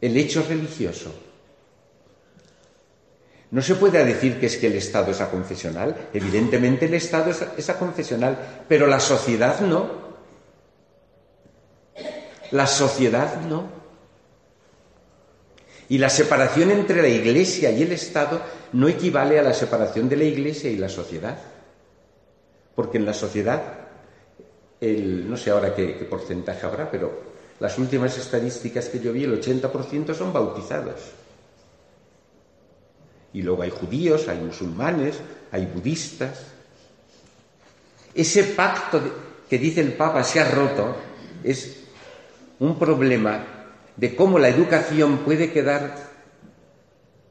[0.02, 1.25] el hecho religioso?
[3.56, 6.10] No se puede decir que es que el Estado es aconfesional.
[6.14, 9.90] Evidentemente el Estado es, aconfesional, pero la sociedad no.
[12.52, 13.70] La sociedad no.
[15.88, 18.42] Y la separación entre la Iglesia y el Estado
[18.74, 21.38] no equivale a la separación de la Iglesia y la sociedad.
[22.76, 23.62] Porque en la sociedad,
[24.82, 27.22] el, no sé ahora qué, qué porcentaje habrá, pero
[27.62, 31.00] las últimas estadísticas que yo vi, el 80% son bautizados.
[33.36, 35.18] Y luego hay judíos, hay musulmanes,
[35.52, 36.40] hay budistas.
[38.14, 39.02] Ese pacto
[39.50, 40.96] que dice el Papa se ha roto
[41.44, 41.82] es
[42.60, 43.44] un problema
[43.98, 45.98] de cómo la educación puede quedar,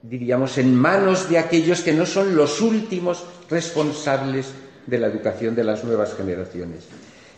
[0.02, 4.52] diríamos, en manos de aquellos que no son los últimos responsables
[4.86, 6.84] de la educación de las nuevas generaciones.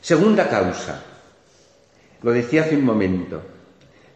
[0.00, 1.04] Segunda causa,
[2.20, 3.42] lo decía hace un momento,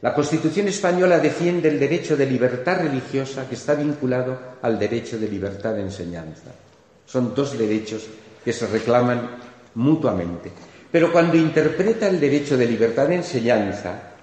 [0.03, 5.29] la Constitución española defiende el derecho de libertad religiosa que está vinculado al derecho de
[5.29, 6.53] libertad de enseñanza.
[7.05, 8.07] Son dos derechos
[8.43, 9.37] que se reclaman
[9.75, 10.51] mutuamente.
[10.91, 14.15] Pero cuando interpreta el derecho de libertad de enseñanza,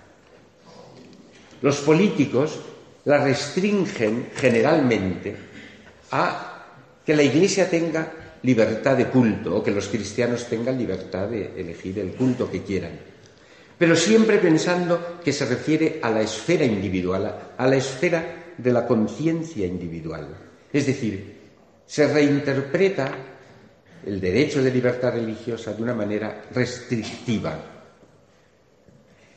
[1.61, 2.59] los políticos
[3.05, 5.35] la restringen generalmente
[6.11, 6.65] a
[7.05, 8.11] que la Iglesia tenga
[8.43, 12.99] libertad de culto o que los cristianos tengan libertad de elegir el culto que quieran.
[13.77, 18.87] Pero siempre pensando que se refiere a la esfera individual, a la esfera de la
[18.87, 20.27] conciencia individual.
[20.73, 21.37] Es decir,
[21.85, 23.11] se reinterpreta
[24.05, 27.77] el derecho de libertad religiosa de una manera restrictiva,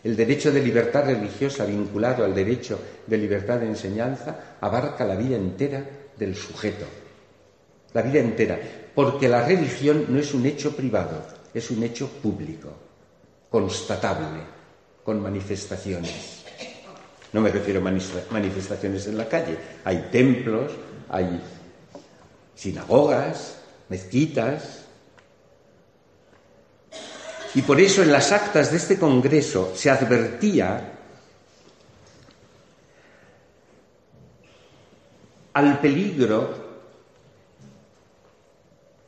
[0.03, 5.37] el derecho de libertad religiosa vinculado al derecho de libertad de enseñanza abarca la vida
[5.37, 5.85] entera
[6.17, 6.87] del sujeto.
[7.93, 8.59] La vida entera.
[8.95, 12.73] Porque la religión no es un hecho privado, es un hecho público,
[13.51, 14.41] constatable,
[15.05, 16.45] con manifestaciones.
[17.33, 19.57] No me refiero a manifestaciones en la calle.
[19.85, 20.73] Hay templos,
[21.09, 21.41] hay
[22.55, 24.85] sinagogas, mezquitas.
[27.55, 30.93] Y por eso en las actas de este Congreso se advertía
[35.53, 36.71] al peligro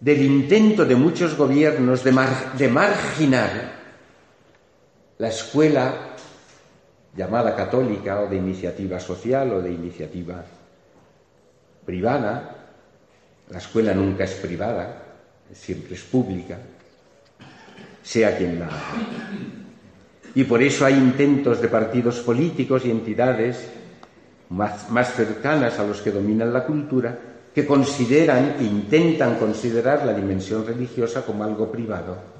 [0.01, 2.11] del intento de muchos gobiernos de,
[2.68, 3.82] marginar
[5.22, 5.94] la escuela
[7.14, 10.42] llamada católica o de iniciativa social o de iniciativa
[11.86, 12.56] privada.
[13.48, 15.14] La escuela nunca es privada,
[15.52, 16.58] siempre es pública,
[18.02, 18.82] sea quien la haga.
[20.34, 23.68] Y por eso hay intentos de partidos políticos y entidades
[24.48, 27.16] más, más cercanas a los que dominan la cultura
[27.54, 32.32] que consideran, intentan considerar la dimensión religiosa como algo privado,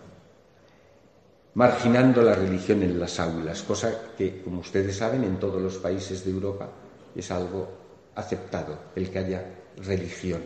[1.55, 6.24] marginando la religión en las aulas, cosa que, como ustedes saben, en todos los países
[6.24, 6.68] de Europa
[7.14, 7.68] es algo
[8.14, 9.44] aceptado, el que haya
[9.84, 10.42] religión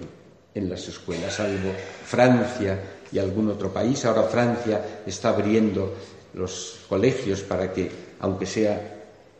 [0.54, 1.72] en las escuelas, salvo
[2.04, 2.78] Francia
[3.12, 4.04] y algún otro país.
[4.04, 5.94] Ahora Francia está abriendo
[6.34, 7.90] los colegios para que,
[8.20, 8.94] aunque sea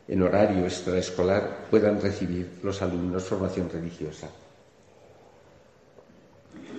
[0.08, 4.28] en horario extraescolar, puedan recibir los alumnos formación religiosa.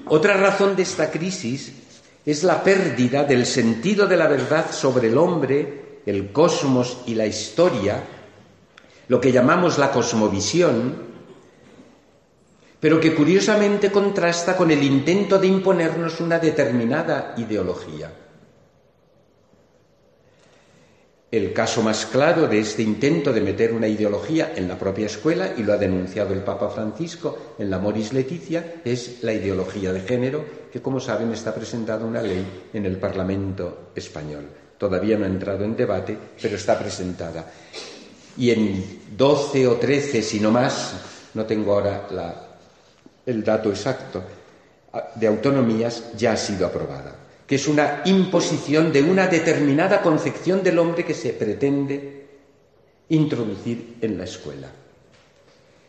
[0.09, 1.86] Otra razón de esta crisis
[2.27, 7.25] es la pérdida del sentido de la verdad sobre el hombre, el cosmos y la
[7.25, 8.03] historia,
[9.07, 10.93] lo que llamamos la cosmovisión,
[12.81, 18.11] pero que curiosamente contrasta con el intento de imponernos una determinada ideología.
[21.31, 25.53] El caso más claro de este intento de meter una ideología en la propia escuela,
[25.55, 30.01] y lo ha denunciado el Papa Francisco en la Moris Leticia, es la ideología de
[30.01, 34.45] género, que como saben está presentada una ley en el Parlamento español.
[34.77, 37.45] Todavía no ha entrado en debate, pero está presentada.
[38.37, 40.93] Y en 12 o 13, si no más,
[41.33, 42.07] no tengo ahora
[43.25, 44.23] el dato exacto,
[45.15, 50.77] de autonomías ya ha sido aprobada que es una imposición de una determinada concepción del
[50.79, 52.27] hombre que se pretende
[53.07, 54.67] introducir en la escuela.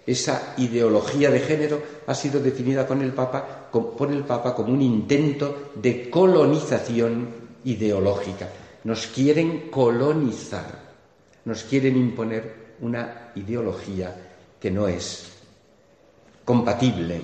[0.09, 4.81] Esa ideología de género ha sido definida con el Papa, por el Papa como un
[4.81, 7.29] intento de colonización
[7.65, 8.49] ideológica.
[8.85, 10.65] Nos quieren colonizar,
[11.45, 14.17] nos quieren imponer una ideología
[14.59, 15.29] que no es
[16.43, 17.21] compatible,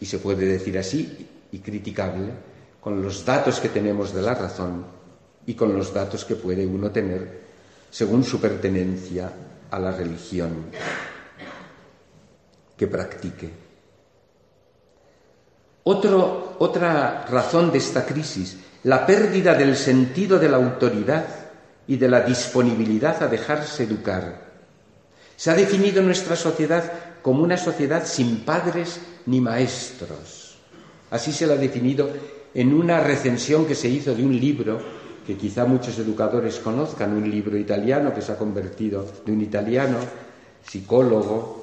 [0.00, 2.32] y se puede decir así, y criticable,
[2.80, 4.86] con los datos que tenemos de la razón
[5.44, 7.42] y con los datos que puede uno tener
[7.90, 9.30] según su pertenencia
[9.70, 10.64] a la religión
[12.76, 13.50] que practique.
[15.84, 21.26] otra razón de esta crisis, la pérdida del sentido de la autoridad
[21.86, 24.46] y de la disponibilidad a dejarse educar.
[25.36, 30.56] Se ha definido nuestra sociedad como una sociedad sin padres ni maestros.
[31.10, 32.10] Así se la ha definido
[32.54, 34.80] en una recensión que se hizo de un libro
[35.26, 39.98] que quizá muchos educadores conozcan, un libro italiano que se ha convertido de un italiano,
[40.64, 41.55] psicólogo,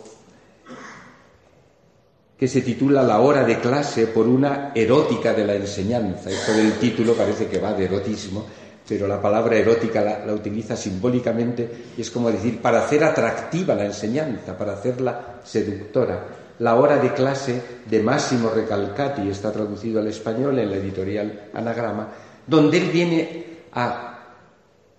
[2.38, 6.30] que se titula La hora de clase por una erótica de la enseñanza.
[6.30, 8.46] Esto del título parece que va de erotismo,
[8.88, 13.86] pero la palabra erótica la, utiliza simbólicamente y es como decir, para hacer atractiva la
[13.86, 20.60] enseñanza, para hacerla seductora la hora de clase de Máximo Recalcati, está traducido al español
[20.60, 22.10] en la editorial Anagrama,
[22.46, 24.20] donde él viene a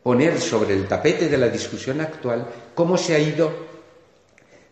[0.03, 3.64] poner sobre el tapete de la discusión actual cómo se ha ido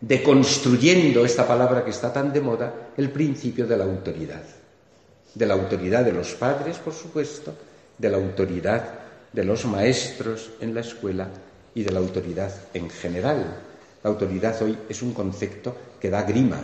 [0.03, 4.43] deconstruyendo esta palabra que está tan de moda, el principio de la autoridad.
[5.33, 7.55] De la autoridad de los padres, por supuesto,
[7.97, 8.83] de la autoridad
[9.31, 11.29] de los maestros en la escuela
[11.73, 13.61] y de la autoridad en general.
[14.03, 16.59] La autoridad hoy es un concepto que da grima,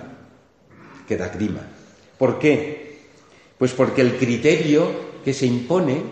[1.07, 1.61] que da grima.
[2.17, 2.99] ¿Por qué?
[3.57, 4.91] Pues porque el criterio
[5.23, 6.03] que se impone,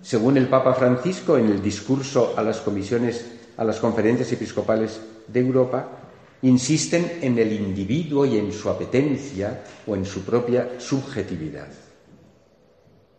[0.00, 5.40] según el Papa Francisco en el discurso a las comisiones, a las conferencias episcopales de
[5.40, 5.88] Europa,
[6.42, 11.68] insisten en el individuo y en su apetencia o en su propia subjetividad.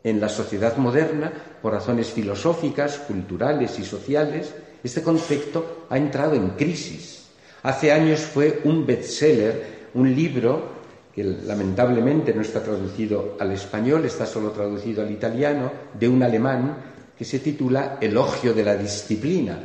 [0.01, 1.31] En la sociedad moderna,
[1.61, 7.27] por razones filosóficas, culturales y sociales, este concepto ha entrado en crisis.
[7.63, 10.79] Hace años fue un bestseller, un libro
[11.13, 15.69] que lamentablemente no está traducido al español, está solo traducido al italiano,
[15.99, 16.77] de un alemán
[17.17, 19.59] que se titula Elogio de la disciplina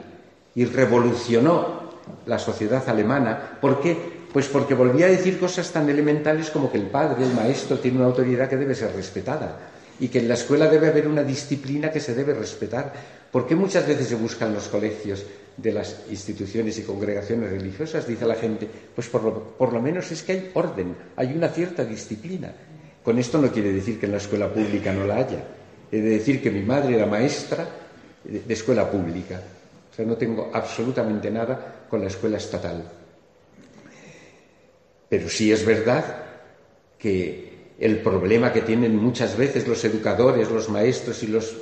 [0.54, 1.84] y revolucionó
[2.26, 3.58] la sociedad alemana.
[3.60, 3.96] ¿Por qué?
[4.32, 7.98] Pues porque volvía a decir cosas tan elementales como que el padre, el maestro, tiene
[7.98, 11.90] una autoridad que debe ser respetada y que en la escuela debe haber una disciplina
[11.90, 12.92] que se debe respetar.
[13.30, 15.24] ¿Por qué muchas veces se buscan los colegios
[15.56, 18.06] de las instituciones y congregaciones religiosas?
[18.06, 21.48] Dice la gente, pues por lo, por lo menos es que hay orden, hay una
[21.48, 22.52] cierta disciplina.
[23.04, 25.44] Con esto no quiere decir que en la escuela pública no la haya.
[25.92, 27.68] He de decir que mi madre era maestra
[28.24, 29.40] de escuela pública.
[29.94, 32.82] O sea, no tengo absolutamente nada con la escuela estatal.
[35.08, 36.04] Pero sí es verdad
[36.98, 41.54] que el problema que tienen muchas veces los educadores, los maestros y los,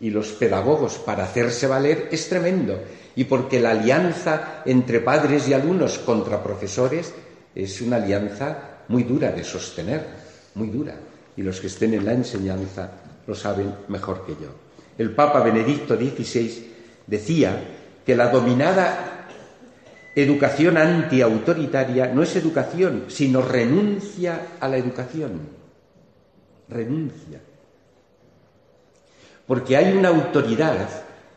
[0.00, 2.80] y los pedagogos para hacerse valer es tremendo.
[3.14, 7.12] Y porque la alianza entre padres y alumnos contra profesores
[7.54, 10.02] es una alianza muy dura de sostener,
[10.54, 10.94] muy dura.
[11.36, 12.90] Y los que estén en la enseñanza
[13.26, 14.48] lo saben mejor que yo.
[14.96, 16.65] El Papa Benedicto XVI
[17.06, 17.62] decía
[18.04, 19.28] que la dominada
[20.14, 25.40] educación antiautoritaria no es educación, sino renuncia a la educación.
[26.68, 27.40] Renuncia.
[29.46, 30.88] Porque hay una autoridad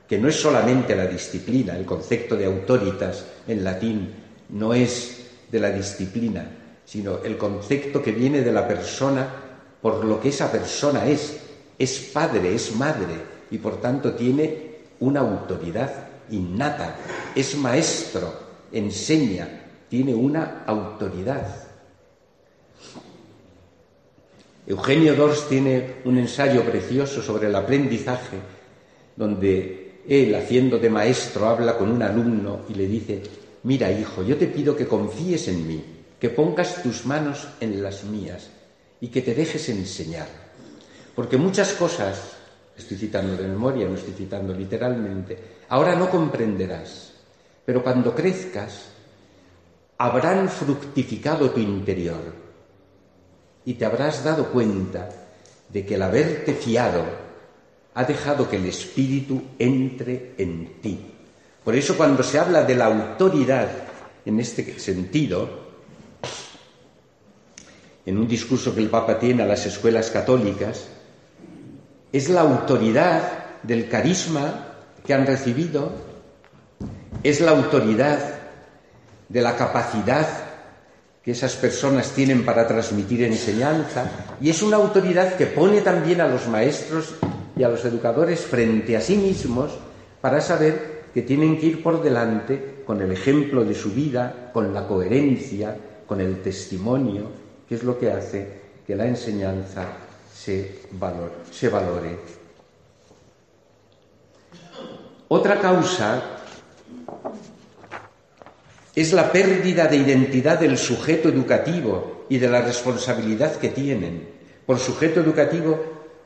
[0.08, 4.14] que no es solamente la disciplina, el concepto de autoritas en latín
[4.50, 6.50] no es de la disciplina,
[6.86, 9.28] sino el concepto que viene de la persona
[9.82, 11.38] por lo que esa persona es.
[11.78, 13.14] Es padre, es madre
[13.52, 14.69] y por tanto tiene
[15.00, 16.96] una autoridad innata.
[17.36, 18.34] Es maestro,
[18.72, 19.48] enseña,
[19.90, 21.70] tiene una autoridad.
[24.68, 28.38] Eugenio Dors tiene un ensayo precioso sobre el aprendizaje,
[29.16, 33.22] donde él, haciendo de maestro, habla con un alumno y le dice,
[33.64, 35.84] mira hijo, yo te pido que confíes en mí,
[36.20, 38.50] que pongas tus manos en las mías
[39.02, 40.28] y que te dejes enseñar.
[41.16, 42.39] Porque muchas cosas,
[42.80, 45.38] estoy citando de memoria, no estoy citando literalmente,
[45.70, 47.14] ahora no comprenderás,
[47.66, 48.90] pero cuando crezcas
[49.98, 52.34] habrán fructificado tu interior
[53.66, 55.10] y te habrás dado cuenta
[55.68, 57.04] de que el haberte fiado
[57.94, 61.14] ha dejado que el Espíritu entre en ti.
[61.64, 63.70] Por eso cuando se habla de la autoridad
[64.26, 65.68] en este sentido,
[68.06, 70.88] en un discurso que el Papa tiene a las escuelas católicas,
[72.12, 73.22] es la autoridad
[73.64, 74.68] del carisma
[75.06, 75.92] que han recibido,
[77.24, 78.20] es la autoridad
[79.28, 80.28] de la capacidad
[81.24, 84.10] que esas personas tienen para transmitir enseñanza
[84.42, 87.16] y es una autoridad que pone también a los maestros
[87.56, 89.72] y a los educadores frente a sí mismos
[90.22, 94.74] para saber que tienen que ir por delante con el ejemplo de su vida, con
[94.74, 95.76] la coherencia,
[96.08, 97.24] con el testimonio,
[97.68, 99.86] que es lo que hace que la enseñanza
[100.40, 102.18] se valore.
[105.28, 106.24] Otra causa
[108.96, 114.30] es la pérdida de identidad del sujeto educativo y de la responsabilidad que tienen.
[114.66, 115.80] Por sujeto educativo,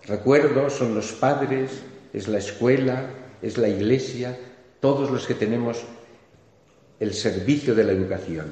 [0.06, 1.72] recuerdo, son los padres,
[2.14, 3.10] es la escuela,
[3.42, 4.38] es la iglesia,
[4.80, 5.84] todos los que tenemos
[7.00, 8.52] el servicio de la educación.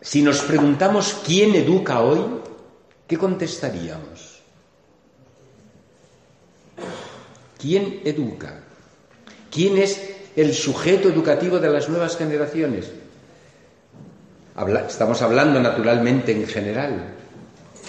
[0.00, 2.20] Si nos preguntamos quién educa hoy,
[3.06, 4.40] ¿qué contestaríamos?
[7.58, 8.60] ¿Quién educa?
[9.50, 10.00] ¿Quién es
[10.36, 12.90] el sujeto educativo de las nuevas generaciones?
[14.88, 17.14] estamos hablando naturalmente en general.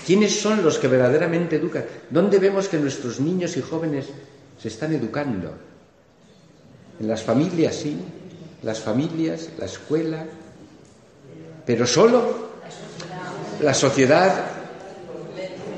[0.06, 1.86] ¿Quiénes son los que verdaderamente educan?
[2.10, 4.08] ¿Dónde vemos que nuestros niños y jóvenes
[4.62, 5.54] se están educando?
[7.00, 7.98] En las familias, sí,
[8.64, 10.26] las familias, la escuela,
[11.66, 12.50] pero solo
[13.62, 14.55] la sociedad,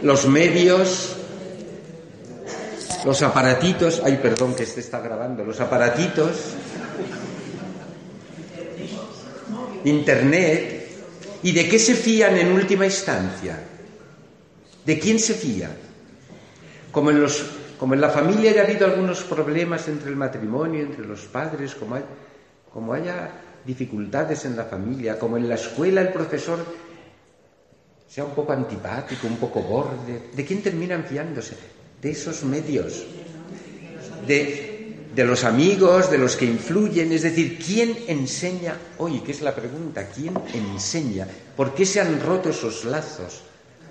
[0.02, 1.16] los medios,
[3.06, 6.56] los aparatitos, ay perdón que este está grabando, los aparatitos,
[9.84, 10.89] Internet,
[11.43, 13.58] ¿y de qué se fían en última instancia?
[14.86, 15.72] ¿De quién se fían?
[16.91, 17.45] Como en los
[17.80, 21.98] como en la familia haya habido algunos problemas entre el matrimonio, entre los padres, como,
[22.74, 23.30] como haya
[23.66, 26.58] dificultades en la familia, como en la escuela el profesor
[28.18, 31.55] sea un poco antipático, un poco borde, ¿de quién terminan fiándose?
[32.01, 33.05] De esos medios,
[34.26, 39.20] de, de los amigos, de los que influyen, es decir, ¿quién enseña hoy?
[39.20, 40.09] ¿Qué es la pregunta?
[40.09, 41.28] ¿Quién enseña?
[41.55, 43.43] ¿Por qué se han roto esos lazos?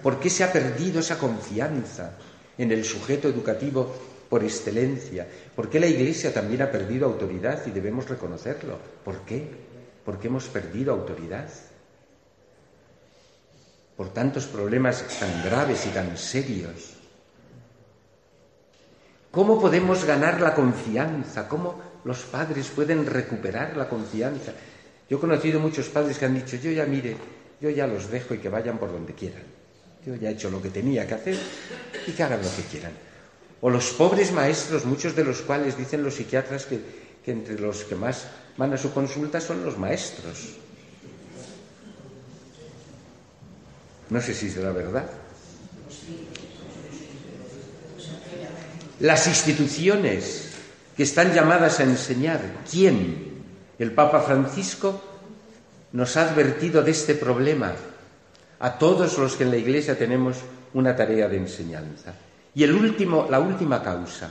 [0.02, 2.16] ¿Por qué se ha perdido esa confianza?
[2.58, 3.92] en el sujeto educativo
[4.28, 5.26] por excelencia.
[5.54, 8.78] ¿Por qué la Iglesia también ha perdido autoridad y debemos reconocerlo?
[9.04, 9.46] ¿Por qué?
[10.04, 11.48] Porque hemos perdido autoridad.
[13.96, 16.96] Por tantos problemas tan graves y tan serios.
[19.30, 21.48] ¿Cómo podemos ganar la confianza?
[21.48, 24.52] ¿Cómo los padres pueden recuperar la confianza?
[25.08, 27.16] Yo he conocido muchos padres que han dicho, yo ya mire,
[27.60, 29.42] yo ya los dejo y que vayan por donde quieran.
[30.04, 31.36] Yo ya he hecho lo que tenía que hacer
[32.06, 32.92] y que hagan lo que quieran.
[33.60, 36.80] O los pobres maestros, muchos de los cuales dicen los psiquiatras que,
[37.24, 40.56] que entre los que más van a su consulta son los maestros.
[44.10, 45.04] No sé si será verdad.
[49.00, 50.52] Las instituciones
[50.96, 52.40] que están llamadas a enseñar,
[52.70, 53.42] ¿quién?
[53.78, 55.02] El Papa Francisco
[55.92, 57.74] nos ha advertido de este problema
[58.58, 60.38] a todos los que en la Iglesia tenemos
[60.74, 62.14] una tarea de enseñanza.
[62.54, 64.30] Y el último, la última causa,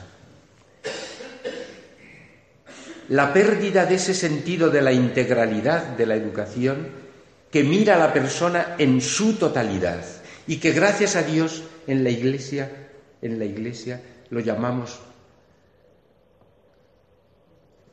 [3.09, 7.05] la pérdida de ese sentido de la integralidad de la educación
[7.56, 10.03] que mira a la persona en su totalidad
[10.45, 12.89] y que gracias a Dios en la Iglesia,
[13.22, 14.99] en la Iglesia lo llamamos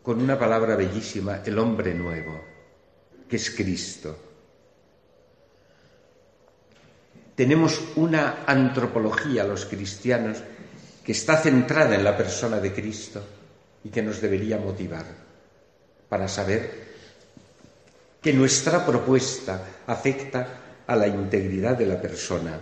[0.03, 2.41] con una palabra bellísima, el hombre nuevo,
[3.29, 4.19] que es Cristo.
[7.37, 10.39] Tenemos una antropología, los cristianos,
[11.05, 13.25] que está centrada en la persona de Cristo
[13.85, 15.07] y que nos debería motivar
[16.09, 16.91] para saber
[18.23, 22.61] que nuestra propuesta afecta a la integridad de la persona.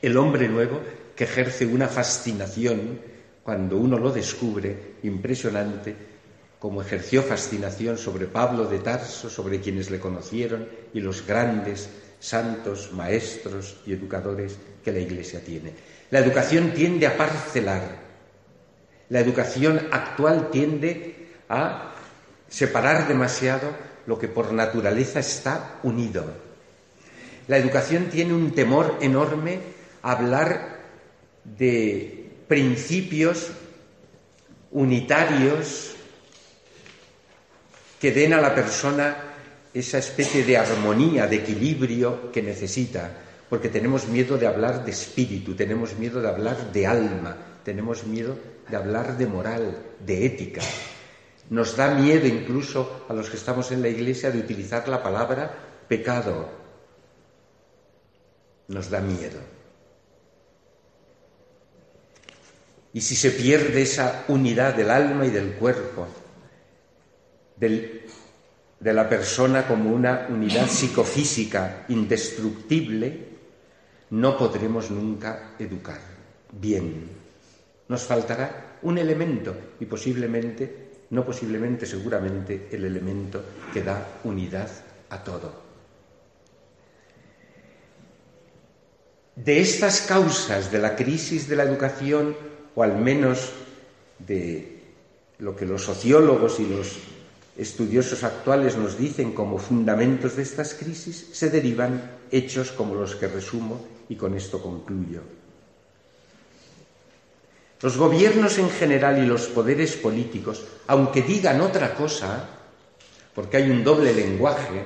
[0.00, 0.80] El hombre nuevo
[1.16, 3.00] que ejerce una fascinación
[3.42, 5.94] cuando uno lo descubre impresionante,
[6.58, 11.88] como ejerció fascinación sobre Pablo de Tarso, sobre quienes le conocieron y los grandes
[12.20, 15.72] santos, maestros y educadores que la Iglesia tiene.
[16.10, 18.06] La educación tiende a parcelar,
[19.08, 21.94] la educación actual tiende a
[22.48, 26.24] separar demasiado lo que por naturaleza está unido.
[27.48, 29.58] La educación tiene un temor enorme
[30.02, 30.78] a hablar
[31.44, 33.50] de principios
[34.72, 35.94] unitarios
[38.00, 39.16] que den a la persona
[39.72, 43.10] esa especie de armonía, de equilibrio que necesita,
[43.48, 48.38] porque tenemos miedo de hablar de espíritu, tenemos miedo de hablar de alma, tenemos miedo
[48.68, 50.62] de hablar de moral, de ética.
[51.50, 55.54] Nos da miedo incluso a los que estamos en la iglesia de utilizar la palabra
[55.88, 56.48] pecado.
[58.68, 59.38] Nos da miedo.
[62.92, 66.08] Y si se pierde esa unidad del alma y del cuerpo,
[67.58, 68.02] de
[68.80, 73.26] la persona como una unidad psicofísica indestructible,
[74.10, 76.00] no podremos nunca educar
[76.52, 77.10] bien.
[77.88, 83.42] Nos faltará un elemento y posiblemente, no posiblemente, seguramente, el elemento
[83.72, 84.70] que da unidad
[85.10, 85.66] a todo.
[89.36, 92.34] De estas causas de la crisis de la educación
[92.74, 93.52] o al menos
[94.18, 94.82] de
[95.38, 96.96] lo que los sociólogos y los
[97.56, 103.28] estudiosos actuales nos dicen como fundamentos de estas crisis, se derivan hechos como los que
[103.28, 105.20] resumo y con esto concluyo.
[107.82, 112.48] Los gobiernos en general y los poderes políticos, aunque digan otra cosa,
[113.34, 114.84] porque hay un doble lenguaje,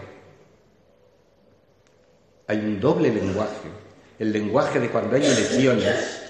[2.49, 3.69] hay un doble lenguaje,
[4.19, 6.23] el lenguaje de cuando hay elecciones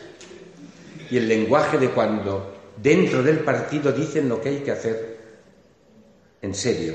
[1.11, 5.18] y el lenguaje de cuando dentro del partido dicen lo que hay que hacer
[6.42, 6.94] en serio,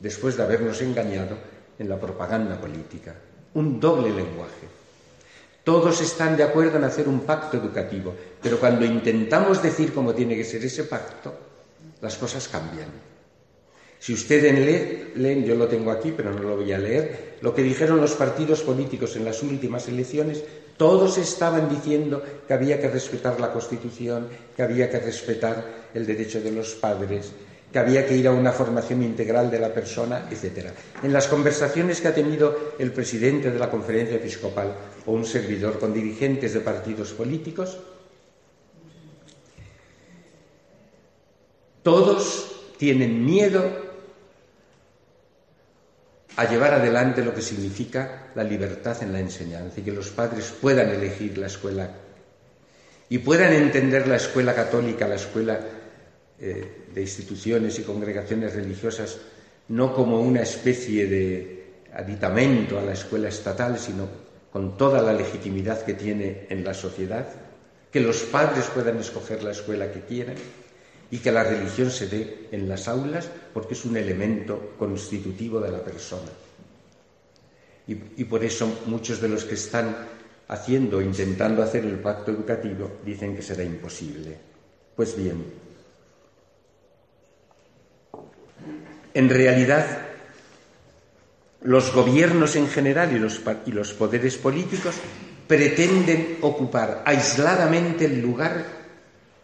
[0.00, 1.36] después de habernos engañado
[1.78, 3.14] en la propaganda política.
[3.54, 4.83] Un doble lenguaje.
[5.64, 10.36] Todos están de acuerdo en hacer un pacto educativo, pero cuando intentamos decir cómo tiene
[10.36, 11.34] que ser ese pacto,
[12.02, 12.88] las cosas cambian.
[13.98, 17.62] Si ustedes leen, yo lo tengo aquí, pero no lo voy a leer, lo que
[17.62, 20.44] dijeron los partidos políticos en las últimas elecciones
[20.76, 26.42] todos estaban diciendo que había que respetar la Constitución, que había que respetar el derecho
[26.42, 27.32] de los padres,
[27.72, 30.68] que había que ir a una formación integral de la persona, etc.
[31.02, 34.74] En las conversaciones que ha tenido el presidente de la conferencia episcopal
[35.06, 37.78] o un servidor con dirigentes de partidos políticos,
[41.82, 43.84] todos tienen miedo
[46.36, 50.52] a llevar adelante lo que significa la libertad en la enseñanza y que los padres
[50.60, 51.88] puedan elegir la escuela
[53.08, 55.60] y puedan entender la escuela católica, la escuela
[56.40, 59.18] eh, de instituciones y congregaciones religiosas,
[59.68, 64.08] no como una especie de aditamento a la escuela estatal, sino
[64.54, 67.26] con toda la legitimidad que tiene en la sociedad,
[67.90, 70.36] que los padres puedan escoger la escuela que quieran
[71.10, 75.72] y que la religión se dé en las aulas porque es un elemento constitutivo de
[75.72, 76.30] la persona.
[77.88, 79.92] Y, por eso muchos de los que están
[80.46, 84.38] haciendo intentando hacer el pacto educativo dicen que será imposible.
[84.94, 85.44] Pues bien,
[89.14, 90.13] en realidad
[91.64, 94.96] los gobiernos en general y los, poderes políticos
[95.46, 98.64] pretenden ocupar aisladamente el lugar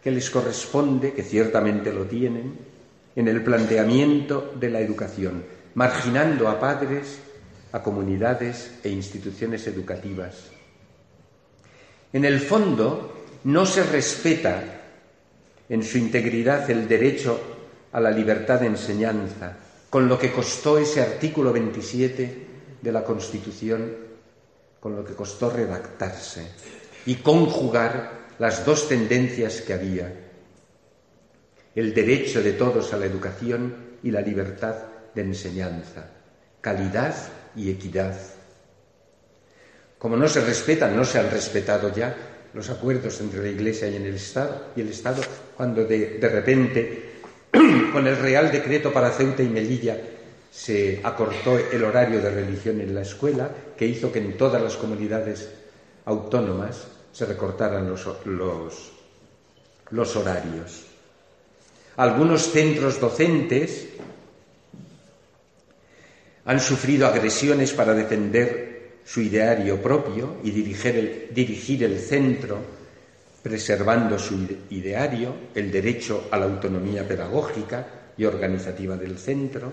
[0.01, 2.57] que les corresponde, que ciertamente lo tienen,
[3.15, 5.43] en el planteamiento de la educación,
[5.73, 7.19] marginando a padres,
[7.71, 10.49] a comunidades e instituciones educativas.
[12.13, 14.63] En el fondo, no se respeta
[15.69, 17.39] en su integridad el derecho
[17.91, 19.57] a la libertad de enseñanza,
[19.91, 22.47] con lo que costó ese artículo 27
[22.81, 23.93] de la Constitución,
[24.79, 26.47] con lo que costó redactarse
[27.05, 30.13] y conjugar las dos tendencias que había,
[31.75, 34.75] el derecho de todos a la educación y la libertad
[35.13, 36.09] de enseñanza,
[36.61, 37.13] calidad
[37.57, 38.17] y equidad.
[39.99, 42.15] Como no se respetan, no se han respetado ya
[42.53, 45.21] los acuerdos entre la Iglesia y, el Estado, y el Estado,
[45.57, 47.10] cuando de, de repente,
[47.93, 49.97] con el Real Decreto para Ceuta y Melilla,
[50.51, 54.75] se acortó el horario de religión en la escuela, que hizo que en todas las
[54.75, 55.49] comunidades
[56.05, 58.91] autónomas se recortaran los, los,
[59.89, 60.85] los horarios.
[61.97, 63.87] Algunos centros docentes
[66.45, 68.71] han sufrido agresiones para defender
[69.05, 72.80] su ideario propio y dirigir el, dirigir el centro
[73.41, 77.85] preservando su ideario, el derecho a la autonomía pedagógica
[78.17, 79.71] y organizativa del centro,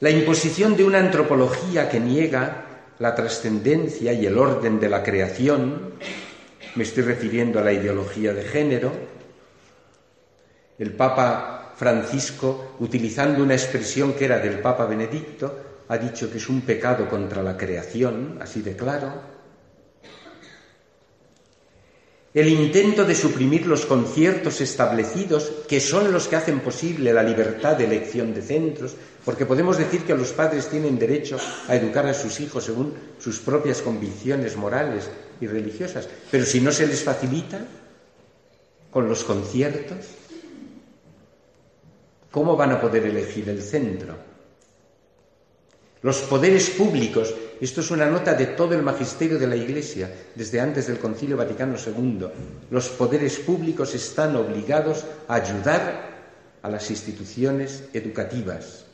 [0.00, 2.64] la imposición de una antropología que niega
[2.98, 5.92] la trascendencia y el orden de la creación,
[6.74, 8.92] me estoy refiriendo a la ideología de género,
[10.78, 16.48] el Papa Francisco, utilizando una expresión que era del Papa Benedicto, ha dicho que es
[16.48, 19.35] un pecado contra la creación, así de claro.
[22.36, 27.78] El intento de suprimir los conciertos establecidos, que son los que hacen posible la libertad
[27.78, 32.12] de elección de centros, porque podemos decir que los padres tienen derecho a educar a
[32.12, 35.08] sus hijos según sus propias convicciones morales
[35.40, 37.66] y religiosas, pero si no se les facilita
[38.90, 39.96] con los conciertos,
[42.30, 44.14] ¿cómo van a poder elegir el centro?
[46.02, 50.60] Los poderes públicos, esto es una nota de todo el magisterio de la Iglesia desde
[50.60, 52.26] antes del Concilio Vaticano II,
[52.70, 56.16] los poderes públicos están obligados a ayudar
[56.62, 58.84] a las instituciones educativas,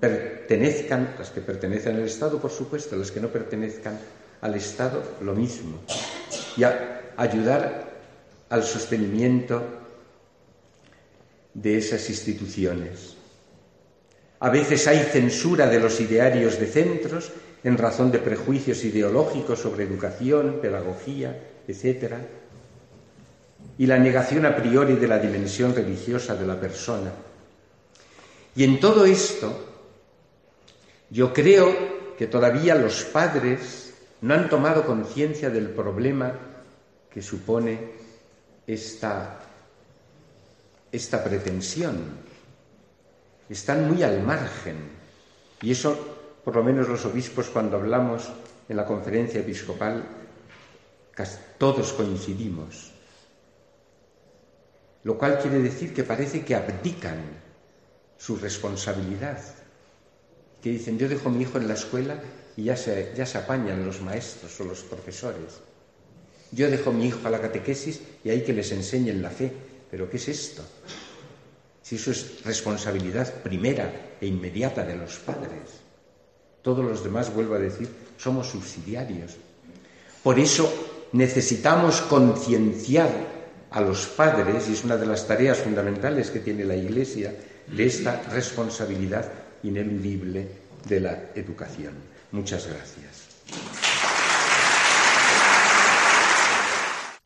[0.00, 3.98] pertenezcan, las que pertenecen al Estado, por supuesto, las que no pertenezcan
[4.40, 5.78] al Estado, lo mismo,
[6.56, 7.86] y a ayudar
[8.50, 9.62] al sostenimiento
[11.54, 13.16] de esas instituciones.
[14.40, 17.32] A veces hay censura de los idearios de centros
[17.66, 21.36] en razón de prejuicios ideológicos sobre educación, pedagogía,
[21.66, 22.14] etc.
[23.76, 27.10] Y la negación a priori de la dimensión religiosa de la persona.
[28.54, 29.52] Y en todo esto,
[31.10, 36.32] yo creo que todavía los padres no han tomado conciencia del problema
[37.10, 37.78] que supone
[38.64, 39.40] esta
[40.92, 41.96] esta pretensión.
[43.50, 44.76] Están muy al margen.
[45.62, 46.15] Y eso,
[46.46, 48.30] por lo menos los obispos, cuando hablamos
[48.68, 50.04] en la conferencia episcopal,
[51.58, 52.92] todos coincidimos.
[55.02, 57.18] Lo cual quiere decir que parece que abdican
[58.16, 59.40] su responsabilidad.
[60.62, 62.22] Que dicen, yo dejo a mi hijo en la escuela
[62.56, 65.58] y ya se, ya se apañan los maestros o los profesores.
[66.52, 69.50] Yo dejo a mi hijo a la catequesis y hay que les enseñen la fe.
[69.90, 70.62] ¿Pero qué es esto?
[71.82, 75.85] Si eso es responsabilidad primera e inmediata de los padres.
[76.66, 77.88] Todos los demás, vuelvo a decir,
[78.18, 79.36] somos subsidiarios.
[80.20, 80.66] Por eso
[81.12, 83.08] necesitamos concienciar
[83.70, 87.32] a los padres, y es una de las tareas fundamentales que tiene la Iglesia,
[87.68, 89.30] de esta responsabilidad
[89.62, 90.48] ineludible
[90.88, 91.94] de la educación.
[92.32, 93.25] Muchas gracias.